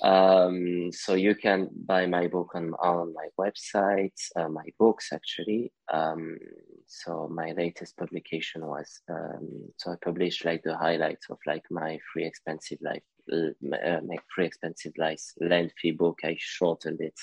[0.02, 5.72] Um, so you can buy my book on, on my website, uh, my books actually.
[5.92, 6.36] Um,
[6.86, 11.98] so my latest publication was, um, so I published like the highlights of like my
[12.12, 13.02] free expensive life
[13.32, 17.18] uh, my free expensive like lengthy book i shortened it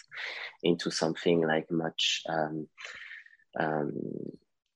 [0.64, 2.68] into something like much um,
[3.60, 3.94] um,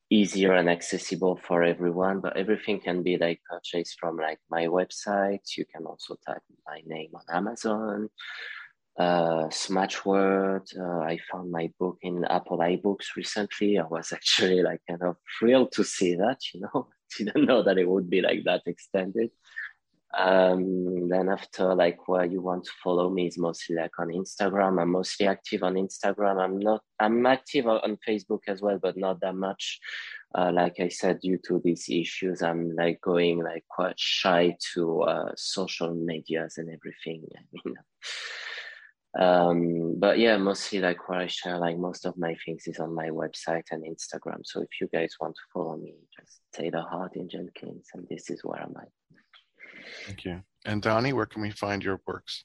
[0.09, 5.57] easier and accessible for everyone but everything can be like purchased from like my website
[5.57, 8.09] you can also type my name on amazon
[8.97, 10.67] uh, Smashword.
[10.79, 13.77] Uh, I found my book in Apple iBooks recently.
[13.77, 16.39] I was actually like kind of thrilled to see that.
[16.53, 16.87] You know,
[17.17, 19.31] didn't know that it would be like that extended.
[20.13, 24.81] Um, then after like where you want to follow me is mostly like on Instagram.
[24.81, 26.41] I'm mostly active on Instagram.
[26.41, 26.81] I'm not.
[26.99, 29.79] I'm active on Facebook as well, but not that much.
[30.33, 35.01] Uh, like I said, due to these issues, I'm like going like quite shy to
[35.01, 37.27] uh, social medias and everything.
[39.17, 42.93] Um, but yeah, mostly like where I share, like most of my things is on
[42.93, 44.41] my website and Instagram.
[44.43, 48.41] So if you guys want to follow me, just Taylor Harding Jenkins, and this is
[48.43, 48.89] where I'm at.
[50.05, 50.43] Thank you.
[50.65, 52.43] And Donnie, where can we find your works?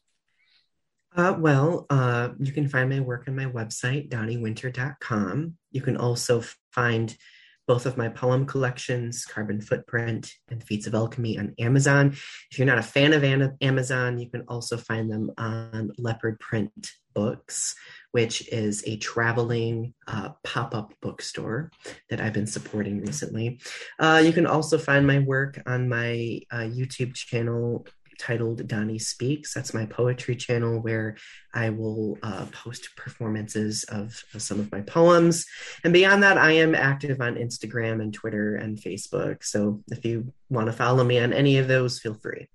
[1.17, 5.57] Uh, well, uh, you can find my work on my website, donniewinter.com.
[5.73, 7.17] You can also find
[7.67, 12.09] both of my poem collections, Carbon Footprint and Feats of Alchemy, on Amazon.
[12.51, 13.25] If you're not a fan of
[13.61, 16.73] Amazon, you can also find them on Leopard Print
[17.15, 17.75] Books,
[18.13, 21.71] which is a traveling uh, pop up bookstore
[22.09, 23.61] that I've been supporting recently.
[23.99, 27.87] Uh, you can also find my work on my uh, YouTube channel
[28.21, 29.55] titled Donnie Speaks.
[29.55, 31.17] That's my poetry channel where
[31.55, 35.47] I will uh, post performances of, of, some of my poems.
[35.83, 39.43] And beyond that, I am active on Instagram and Twitter and Facebook.
[39.43, 42.49] So if you want to follow me on any of those, feel free.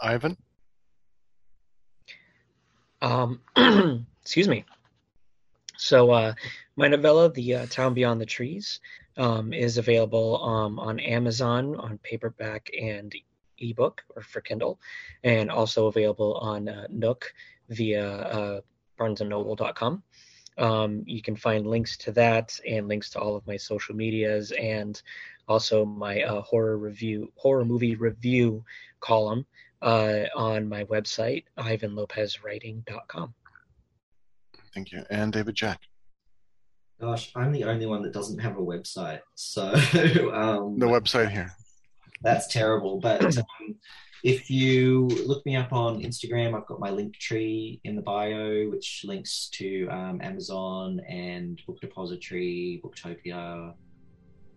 [0.00, 0.36] Ivan?
[3.02, 3.40] Um,
[4.22, 4.64] excuse me.
[5.78, 6.34] So, uh,
[6.76, 8.80] my novella, The uh, Town Beyond the Trees,
[9.16, 13.14] um, is available um, on Amazon on paperback and
[13.60, 14.80] ebook or for Kindle,
[15.24, 17.32] and also available on uh, Nook
[17.68, 18.60] via uh,
[18.98, 20.02] BarnesandNoble.com.
[20.58, 24.52] Um, you can find links to that and links to all of my social medias
[24.52, 25.00] and
[25.48, 28.62] also my uh, horror review, horror movie review
[29.00, 29.46] column
[29.80, 33.34] uh, on my website, ivanlopezwriting.com.
[34.74, 35.04] Thank you.
[35.10, 35.80] And David Jack.
[37.00, 39.20] Gosh, I'm the only one that doesn't have a website.
[39.34, 39.62] So
[40.34, 41.54] um, no website here
[42.22, 43.00] that's terrible.
[43.00, 43.76] But um,
[44.22, 49.02] if you look me up on Instagram, I've got my Linktree in the bio, which
[49.04, 53.74] links to um, Amazon and Book Depository, Booktopia.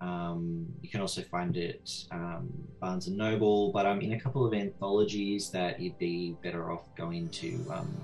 [0.02, 2.50] Um, you can also find it um,
[2.82, 6.84] Barnes and Noble, but I'm in a couple of anthologies that you'd be better off
[6.98, 7.98] going to um,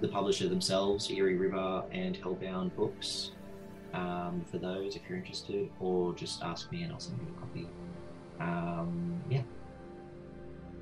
[0.00, 3.30] the publisher themselves, Eerie River and Hellbound Books,
[3.94, 7.40] um, for those if you're interested, or just ask me and I'll send you a
[7.40, 7.68] copy
[8.40, 9.42] um, yeah.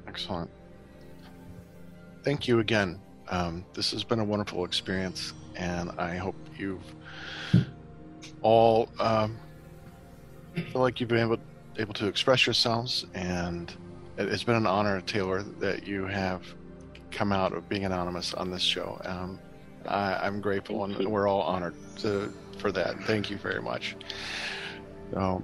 [0.07, 0.51] Excellent.
[2.23, 3.01] Thank you again.
[3.29, 6.83] Um, this has been a wonderful experience, and I hope you've
[8.43, 9.39] all um,
[10.55, 11.39] feel like you've been able
[11.79, 13.75] able to express yourselves, and
[14.17, 16.43] it's been an honor, Taylor, that you have
[17.11, 19.01] come out of being anonymous on this show.
[19.05, 19.39] Um,
[19.87, 23.03] I, am grateful, and we're all honored to, for that.
[23.05, 23.97] Thank you very much.
[25.13, 25.43] So,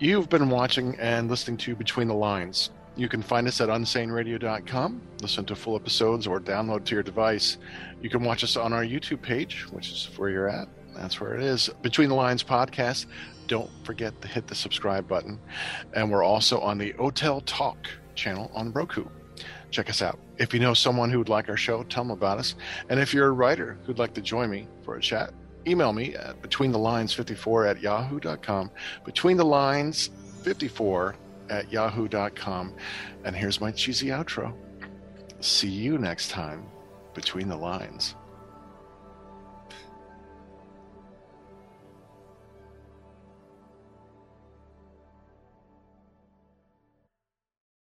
[0.00, 2.70] You've been watching and listening to Between the Lines.
[2.94, 7.56] You can find us at unsaneradio.com, listen to full episodes, or download to your device.
[8.00, 10.68] You can watch us on our YouTube page, which is where you're at.
[10.94, 11.68] That's where it is.
[11.82, 13.06] Between the Lines podcast.
[13.48, 15.40] Don't forget to hit the subscribe button.
[15.94, 19.04] And we're also on the Hotel Talk channel on Roku.
[19.72, 20.20] Check us out.
[20.36, 22.54] If you know someone who would like our show, tell them about us.
[22.88, 25.34] And if you're a writer who'd like to join me for a chat,
[25.68, 28.70] email me at betweenthelines54 at yahoo.com.
[29.04, 30.10] Between the lines
[30.42, 31.14] 54
[31.50, 32.74] at yahoo.com.
[33.24, 34.54] And here's my cheesy outro.
[35.40, 36.66] See you next time
[37.14, 38.14] between the lines.